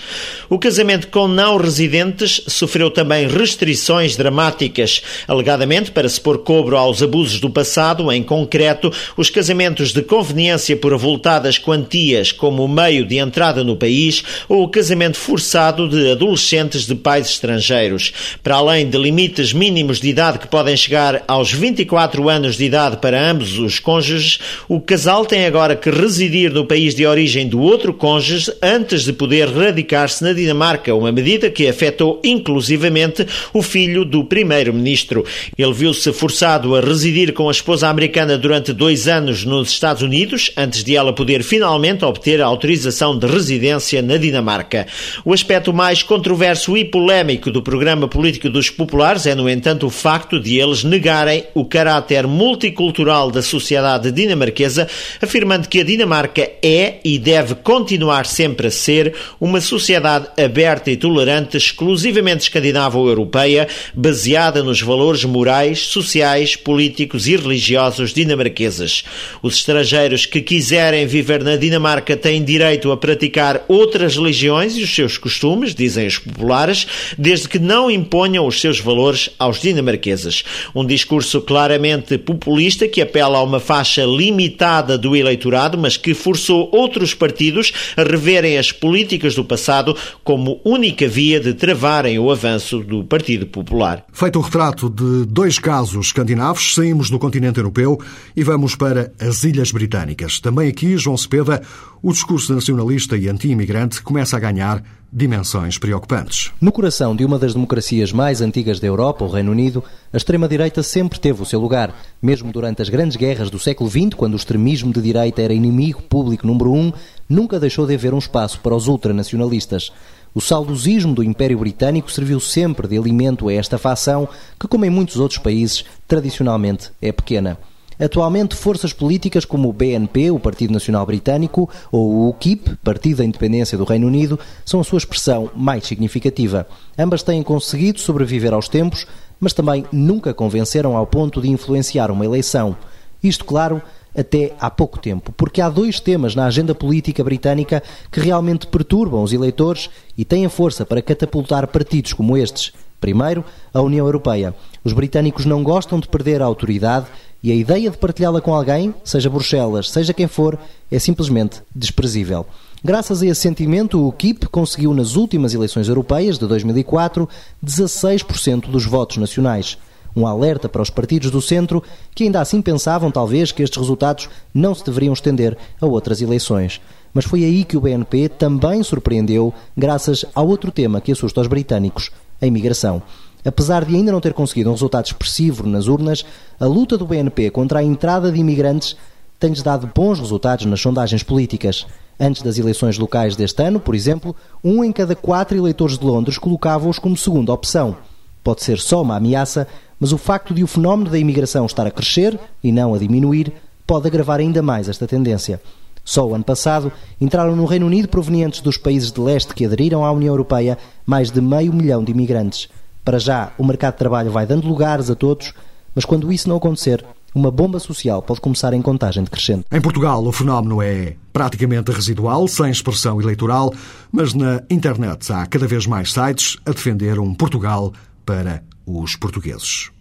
O 0.49 0.59
casamento 0.59 1.07
com 1.07 1.27
não 1.27 1.57
residentes 1.57 2.41
sofreu 2.47 2.91
também 2.91 3.27
restrições 3.27 4.15
dramáticas, 4.15 5.01
alegadamente 5.27 5.91
para 5.91 6.09
se 6.09 6.19
pôr 6.19 6.39
cobro 6.39 6.77
aos 6.77 7.01
abusos 7.01 7.39
do 7.39 7.49
passado, 7.49 8.11
em 8.11 8.23
concreto, 8.23 8.91
os 9.15 9.29
casamentos 9.29 9.93
de 9.93 10.01
conveniência 10.01 10.75
por 10.75 10.93
avultadas 10.93 11.57
quantias 11.57 12.31
como 12.31 12.67
meio 12.67 13.05
de 13.05 13.17
entrada 13.17 13.63
no 13.63 13.75
país 13.75 14.23
ou 14.49 14.63
o 14.63 14.69
casamento 14.69 15.17
forçado 15.17 15.87
de 15.87 16.11
adolescentes 16.11 16.85
de 16.85 16.95
pais 16.95 17.20
estrangeiros. 17.29 18.11
Para 18.43 18.55
além 18.55 18.89
de 18.89 18.97
limites 18.97 19.53
mínimos 19.53 19.99
de 19.99 20.09
idade 20.09 20.39
que 20.39 20.47
podem 20.47 20.75
chegar 20.75 21.23
aos 21.27 21.51
24 21.51 22.29
anos 22.29 22.55
de 22.57 22.65
idade 22.65 22.97
para 22.97 23.29
ambos 23.29 23.57
os 23.59 23.79
cônjuges, 23.79 24.39
o 24.67 24.79
casal 24.79 25.25
tem 25.25 25.45
agora 25.45 25.75
que 25.75 25.89
residir 25.89 26.51
no 26.51 26.65
país 26.65 26.95
de 26.95 27.05
origem 27.05 27.47
do 27.47 27.59
outro 27.59 27.93
cônjuge 27.93 28.51
antes 28.61 29.03
de 29.03 29.13
poder 29.13 29.49
radicar-se 29.49 30.23
na 30.23 30.33
Dinamarca, 30.33 30.95
uma 30.95 31.11
medida 31.11 31.49
que 31.49 31.67
afetou 31.67 32.19
inclusivamente 32.23 33.25
o 33.53 33.61
filho 33.61 34.03
do 34.05 34.23
primeiro-ministro. 34.23 35.25
Ele 35.57 35.73
viu-se 35.73 36.11
forçado 36.13 36.75
a 36.75 36.81
residir 36.81 37.33
com 37.33 37.47
a 37.47 37.51
esposa 37.51 37.87
americana 37.87 38.37
durante 38.37 38.73
dois 38.73 39.07
anos 39.07 39.45
nos 39.45 39.69
Estados 39.69 40.01
Unidos, 40.01 40.51
antes 40.57 40.83
de 40.83 40.95
ela 40.95 41.13
poder 41.13 41.43
finalmente 41.43 42.05
obter 42.05 42.41
a 42.41 42.45
autorização 42.45 43.17
de 43.17 43.27
residência 43.27 44.01
na 44.01 44.17
Dinamarca. 44.17 44.87
O 45.23 45.33
aspecto 45.33 45.73
mais 45.73 46.03
controverso 46.03 46.75
e 46.77 46.85
polémico 47.11 47.51
do 47.51 47.61
programa 47.61 48.07
político 48.07 48.49
dos 48.49 48.69
populares 48.69 49.25
é, 49.25 49.35
no 49.35 49.49
entanto, 49.49 49.85
o 49.85 49.89
facto 49.89 50.39
de 50.39 50.57
eles 50.57 50.85
negarem 50.85 51.43
o 51.53 51.65
caráter 51.65 52.25
multicultural 52.25 53.29
da 53.29 53.41
sociedade 53.41 54.13
dinamarquesa, 54.13 54.87
afirmando 55.21 55.67
que 55.67 55.81
a 55.81 55.83
Dinamarca 55.83 56.49
é 56.63 56.99
e 57.03 57.19
deve 57.19 57.55
continuar 57.55 58.25
sempre 58.25 58.67
a 58.67 58.71
ser 58.71 59.13
uma 59.41 59.59
sociedade 59.59 60.29
aberta 60.41 60.89
e 60.89 60.95
tolerante, 60.95 61.57
exclusivamente 61.57 62.43
escandinavo-europeia, 62.43 63.67
baseada 63.93 64.63
nos 64.63 64.81
valores 64.81 65.25
morais, 65.25 65.79
sociais, 65.79 66.55
políticos 66.55 67.27
e 67.27 67.35
religiosos 67.35 68.13
dinamarqueses. 68.13 69.03
Os 69.43 69.57
estrangeiros 69.57 70.25
que 70.25 70.41
quiserem 70.41 71.05
viver 71.05 71.43
na 71.43 71.57
Dinamarca 71.57 72.15
têm 72.15 72.41
direito 72.41 72.89
a 72.89 72.95
praticar 72.95 73.65
outras 73.67 74.15
religiões 74.15 74.77
e 74.77 74.83
os 74.83 74.95
seus 74.95 75.17
costumes, 75.17 75.75
dizem 75.75 76.07
os 76.07 76.17
populares, 76.17 76.87
desde 77.17 77.47
que 77.47 77.59
não 77.59 77.89
imponham 77.89 78.45
os 78.45 78.59
seus 78.59 78.79
valores 78.79 79.29
aos 79.37 79.61
dinamarqueses. 79.61 80.43
Um 80.75 80.85
discurso 80.85 81.41
claramente 81.41 82.17
populista 82.17 82.87
que 82.87 83.01
apela 83.01 83.37
a 83.37 83.43
uma 83.43 83.59
faixa 83.59 84.05
limitada 84.05 84.97
do 84.97 85.15
eleitorado, 85.15 85.77
mas 85.77 85.97
que 85.97 86.13
forçou 86.13 86.69
outros 86.71 87.13
partidos 87.13 87.71
a 87.95 88.03
reverem 88.03 88.57
as 88.57 88.71
políticas 88.71 89.35
do 89.35 89.43
passado 89.43 89.95
como 90.23 90.59
única 90.63 91.07
via 91.07 91.39
de 91.39 91.53
travarem 91.53 92.19
o 92.19 92.31
avanço 92.31 92.79
do 92.79 93.03
Partido 93.03 93.45
Popular. 93.45 94.05
Feito 94.11 94.39
o 94.39 94.41
retrato 94.41 94.89
de 94.89 95.25
dois 95.25 95.59
casos 95.59 96.07
escandinavos, 96.07 96.73
saímos 96.73 97.09
do 97.09 97.19
continente 97.19 97.57
europeu 97.57 97.99
e 98.35 98.43
vamos 98.43 98.75
para 98.75 99.11
as 99.19 99.43
Ilhas 99.43 99.71
Britânicas. 99.71 100.39
Também 100.39 100.69
aqui, 100.69 100.97
João 100.97 101.17
Cepeda, 101.17 101.61
o 102.01 102.11
discurso 102.11 102.53
nacionalista 102.53 103.17
e 103.17 103.27
anti-imigrante 103.27 104.01
começa 104.01 104.37
a 104.37 104.39
ganhar 104.39 104.83
dimensões 105.11 105.77
preocupantes. 105.77 106.51
No 106.61 106.71
coração 106.71 107.13
de 107.13 107.25
uma 107.25 107.37
das 107.37 107.53
democracias 107.53 108.13
mais 108.13 108.39
antigas 108.39 108.79
da 108.79 108.87
Europa, 108.87 109.25
o 109.25 109.27
Reino 109.27 109.51
Unido, 109.51 109.83
a 110.13 110.15
extrema-direita 110.15 110.81
sempre 110.81 111.19
teve 111.19 111.41
o 111.41 111.45
seu 111.45 111.59
lugar. 111.59 111.93
Mesmo 112.21 112.51
durante 112.51 112.81
as 112.81 112.87
grandes 112.87 113.17
guerras 113.17 113.49
do 113.49 113.59
século 113.59 113.89
XX, 113.89 114.13
quando 114.15 114.33
o 114.33 114.37
extremismo 114.37 114.93
de 114.93 115.01
direita 115.01 115.41
era 115.41 115.53
inimigo 115.53 116.01
público 116.01 116.47
número 116.47 116.71
um, 116.71 116.93
nunca 117.27 117.59
deixou 117.59 117.85
de 117.85 117.93
haver 117.93 118.13
um 118.13 118.19
espaço 118.19 118.61
para 118.61 118.75
os 118.75 118.87
ultranacionalistas. 118.87 119.91
O 120.33 120.39
saudosismo 120.39 121.13
do 121.13 121.23
Império 121.23 121.59
Britânico 121.59 122.09
serviu 122.09 122.39
sempre 122.39 122.87
de 122.87 122.97
alimento 122.97 123.49
a 123.49 123.53
esta 123.53 123.77
facção, 123.77 124.29
que, 124.57 124.67
como 124.67 124.85
em 124.85 124.89
muitos 124.89 125.17
outros 125.17 125.39
países, 125.39 125.83
tradicionalmente 126.07 126.89
é 127.01 127.11
pequena. 127.11 127.57
Atualmente, 128.01 128.55
forças 128.55 128.91
políticas 128.91 129.45
como 129.45 129.69
o 129.69 129.73
BNP, 129.73 130.31
o 130.31 130.39
Partido 130.39 130.73
Nacional 130.73 131.05
Britânico, 131.05 131.69
ou 131.91 132.09
o 132.11 132.29
UKIP, 132.29 132.75
Partido 132.83 133.17
da 133.17 133.25
Independência 133.25 133.77
do 133.77 133.83
Reino 133.83 134.07
Unido, 134.07 134.39
são 134.65 134.79
a 134.79 134.83
sua 134.83 134.97
expressão 134.97 135.51
mais 135.55 135.85
significativa. 135.85 136.67
Ambas 136.97 137.21
têm 137.21 137.43
conseguido 137.43 137.99
sobreviver 137.99 138.53
aos 138.53 138.67
tempos, 138.67 139.05
mas 139.39 139.53
também 139.53 139.85
nunca 139.91 140.33
convenceram 140.33 140.97
ao 140.97 141.05
ponto 141.05 141.39
de 141.39 141.49
influenciar 141.49 142.09
uma 142.09 142.25
eleição. 142.25 142.75
Isto, 143.23 143.45
claro, 143.45 143.79
até 144.17 144.53
há 144.59 144.69
pouco 144.71 144.97
tempo, 144.99 145.31
porque 145.31 145.61
há 145.61 145.69
dois 145.69 145.99
temas 145.99 146.33
na 146.33 146.47
agenda 146.47 146.73
política 146.73 147.23
britânica 147.23 147.83
que 148.11 148.19
realmente 148.19 148.65
perturbam 148.65 149.21
os 149.21 149.31
eleitores 149.31 149.91
e 150.17 150.25
têm 150.25 150.49
força 150.49 150.83
para 150.83 151.03
catapultar 151.03 151.67
partidos 151.67 152.13
como 152.13 152.35
estes. 152.35 152.73
Primeiro, 153.01 153.43
a 153.73 153.81
União 153.81 154.05
Europeia. 154.05 154.55
Os 154.83 154.93
britânicos 154.93 155.45
não 155.45 155.63
gostam 155.63 155.99
de 155.99 156.07
perder 156.07 156.41
a 156.41 156.45
autoridade 156.45 157.07
e 157.43 157.51
a 157.51 157.55
ideia 157.55 157.89
de 157.89 157.97
partilhá-la 157.97 158.39
com 158.39 158.53
alguém, 158.53 158.93
seja 159.03 159.29
Bruxelas, 159.29 159.89
seja 159.89 160.13
quem 160.13 160.27
for, 160.27 160.57
é 160.91 160.99
simplesmente 160.99 161.63
desprezível. 161.75 162.45
Graças 162.83 163.21
a 163.21 163.27
esse 163.27 163.41
sentimento, 163.41 163.99
o 163.99 164.07
UKIP 164.07 164.47
conseguiu 164.47 164.93
nas 164.93 165.15
últimas 165.15 165.53
eleições 165.53 165.87
europeias 165.87 166.37
de 166.37 166.47
2004 166.47 167.27
16% 167.65 168.69
dos 168.69 168.85
votos 168.85 169.17
nacionais. 169.17 169.77
Um 170.15 170.27
alerta 170.27 170.67
para 170.69 170.81
os 170.81 170.89
partidos 170.89 171.31
do 171.31 171.41
centro 171.41 171.81
que 172.13 172.25
ainda 172.25 172.41
assim 172.41 172.61
pensavam 172.61 173.09
talvez 173.09 173.51
que 173.51 173.63
estes 173.63 173.79
resultados 173.79 174.29
não 174.53 174.75
se 174.75 174.83
deveriam 174.83 175.13
estender 175.13 175.57
a 175.79 175.85
outras 175.85 176.21
eleições. 176.21 176.81
Mas 177.13 177.25
foi 177.25 177.43
aí 177.43 177.63
que 177.63 177.77
o 177.77 177.81
BNP 177.81 178.29
também 178.29 178.83
surpreendeu, 178.83 179.53
graças 179.75 180.25
ao 180.33 180.47
outro 180.47 180.71
tema 180.71 181.01
que 181.01 181.11
assusta 181.11 181.41
os 181.41 181.47
britânicos, 181.47 182.11
a 182.41 182.45
imigração. 182.45 183.01
Apesar 183.43 183.85
de 183.85 183.95
ainda 183.95 184.11
não 184.11 184.21
ter 184.21 184.33
conseguido 184.33 184.69
um 184.69 184.73
resultado 184.73 185.05
expressivo 185.05 185.65
nas 185.67 185.87
urnas, 185.87 186.25
a 186.59 186.65
luta 186.65 186.97
do 186.97 187.05
BNP 187.05 187.49
contra 187.49 187.79
a 187.79 187.83
entrada 187.83 188.31
de 188.31 188.39
imigrantes 188.39 188.95
tem-lhes 189.39 189.63
dado 189.63 189.89
bons 189.93 190.19
resultados 190.19 190.65
nas 190.65 190.79
sondagens 190.79 191.23
políticas. 191.23 191.87
Antes 192.19 192.43
das 192.43 192.59
eleições 192.59 192.99
locais 192.99 193.35
deste 193.35 193.63
ano, 193.63 193.79
por 193.79 193.95
exemplo, 193.95 194.35
um 194.63 194.83
em 194.83 194.91
cada 194.91 195.15
quatro 195.15 195.57
eleitores 195.57 195.97
de 195.97 196.05
Londres 196.05 196.37
colocava-os 196.37 196.99
como 196.99 197.17
segunda 197.17 197.51
opção. 197.51 197.97
Pode 198.43 198.63
ser 198.63 198.77
só 198.77 199.01
uma 199.01 199.15
ameaça, 199.15 199.67
mas 199.99 200.11
o 200.11 200.17
facto 200.17 200.53
de 200.53 200.63
o 200.63 200.67
fenómeno 200.67 201.09
da 201.09 201.17
imigração 201.17 201.65
estar 201.65 201.87
a 201.87 201.91
crescer 201.91 202.39
e 202.63 202.71
não 202.71 202.93
a 202.93 202.99
diminuir 202.99 203.51
pode 203.87 204.07
agravar 204.07 204.39
ainda 204.39 204.61
mais 204.61 204.87
esta 204.87 205.07
tendência. 205.07 205.59
Só 206.03 206.27
o 206.27 206.33
ano 206.33 206.43
passado 206.43 206.91
entraram 207.19 207.55
no 207.55 207.65
Reino 207.65 207.85
Unido 207.85 208.07
provenientes 208.07 208.61
dos 208.61 208.77
países 208.77 209.11
de 209.11 209.21
leste 209.21 209.53
que 209.53 209.65
aderiram 209.65 210.03
à 210.03 210.11
União 210.11 210.33
Europeia 210.33 210.77
mais 211.05 211.31
de 211.31 211.41
meio 211.41 211.73
milhão 211.73 212.03
de 212.03 212.11
imigrantes. 212.11 212.69
Para 213.03 213.19
já, 213.19 213.51
o 213.57 213.65
mercado 213.65 213.93
de 213.93 213.99
trabalho 213.99 214.31
vai 214.31 214.45
dando 214.45 214.67
lugares 214.67 215.09
a 215.09 215.15
todos, 215.15 215.53
mas 215.95 216.05
quando 216.05 216.31
isso 216.31 216.47
não 216.47 216.57
acontecer, 216.57 217.03
uma 217.33 217.49
bomba 217.49 217.79
social 217.79 218.21
pode 218.21 218.41
começar 218.41 218.73
em 218.73 218.81
contagem 218.81 219.23
decrescente. 219.23 219.65
Em 219.71 219.81
Portugal, 219.81 220.25
o 220.25 220.31
fenómeno 220.31 220.81
é 220.81 221.15
praticamente 221.31 221.91
residual, 221.91 222.47
sem 222.47 222.69
expressão 222.69 223.21
eleitoral, 223.21 223.73
mas 224.11 224.33
na 224.33 224.61
internet 224.69 225.31
há 225.31 225.45
cada 225.45 225.67
vez 225.67 225.87
mais 225.87 226.11
sites 226.11 226.57
a 226.65 226.71
defender 226.71 227.19
um 227.19 227.33
Portugal 227.33 227.93
para 228.25 228.63
os 228.85 229.15
portugueses. 229.15 229.91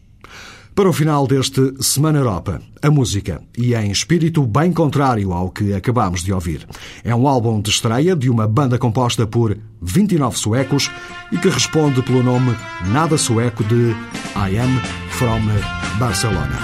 Para 0.81 0.89
o 0.89 0.95
final 0.95 1.27
deste 1.27 1.75
Semana 1.79 2.21
Europa, 2.21 2.63
a 2.81 2.91
música, 2.91 3.43
e 3.55 3.75
em 3.75 3.91
espírito 3.91 4.47
bem 4.47 4.73
contrário 4.73 5.31
ao 5.31 5.51
que 5.51 5.75
acabamos 5.75 6.23
de 6.23 6.33
ouvir. 6.33 6.67
É 7.05 7.15
um 7.15 7.29
álbum 7.29 7.61
de 7.61 7.69
estreia 7.69 8.17
de 8.17 8.31
uma 8.31 8.49
banda 8.49 8.79
composta 8.79 9.27
por 9.27 9.59
29 9.83 10.39
suecos 10.39 10.91
e 11.31 11.37
que 11.37 11.51
responde 11.51 12.01
pelo 12.01 12.23
nome 12.23 12.57
nada 12.87 13.19
sueco 13.19 13.63
de 13.63 13.95
I 14.35 14.59
Am 14.59 14.81
From 15.11 15.43
Barcelona. 15.99 16.59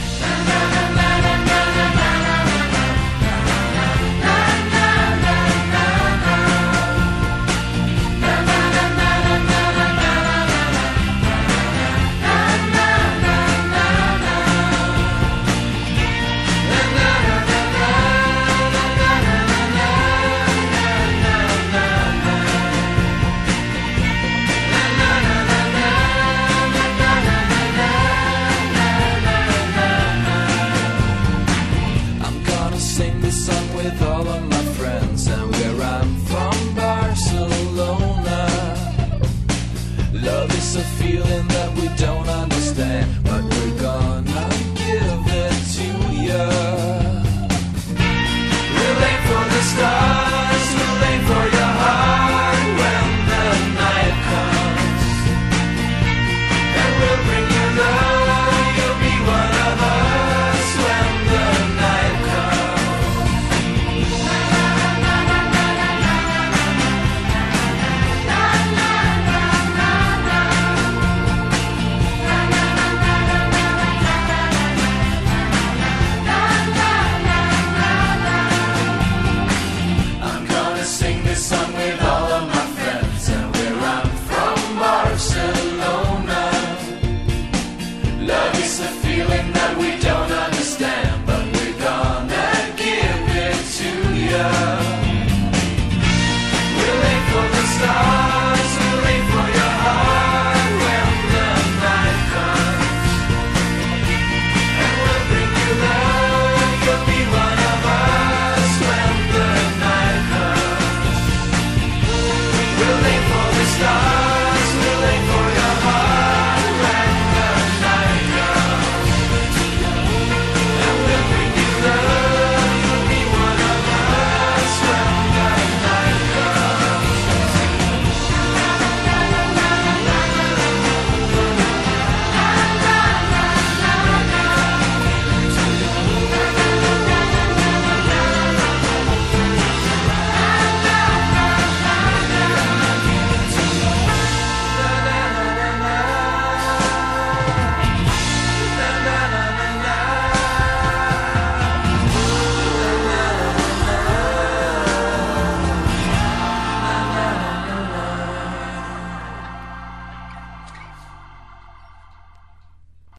star. 113.83 114.22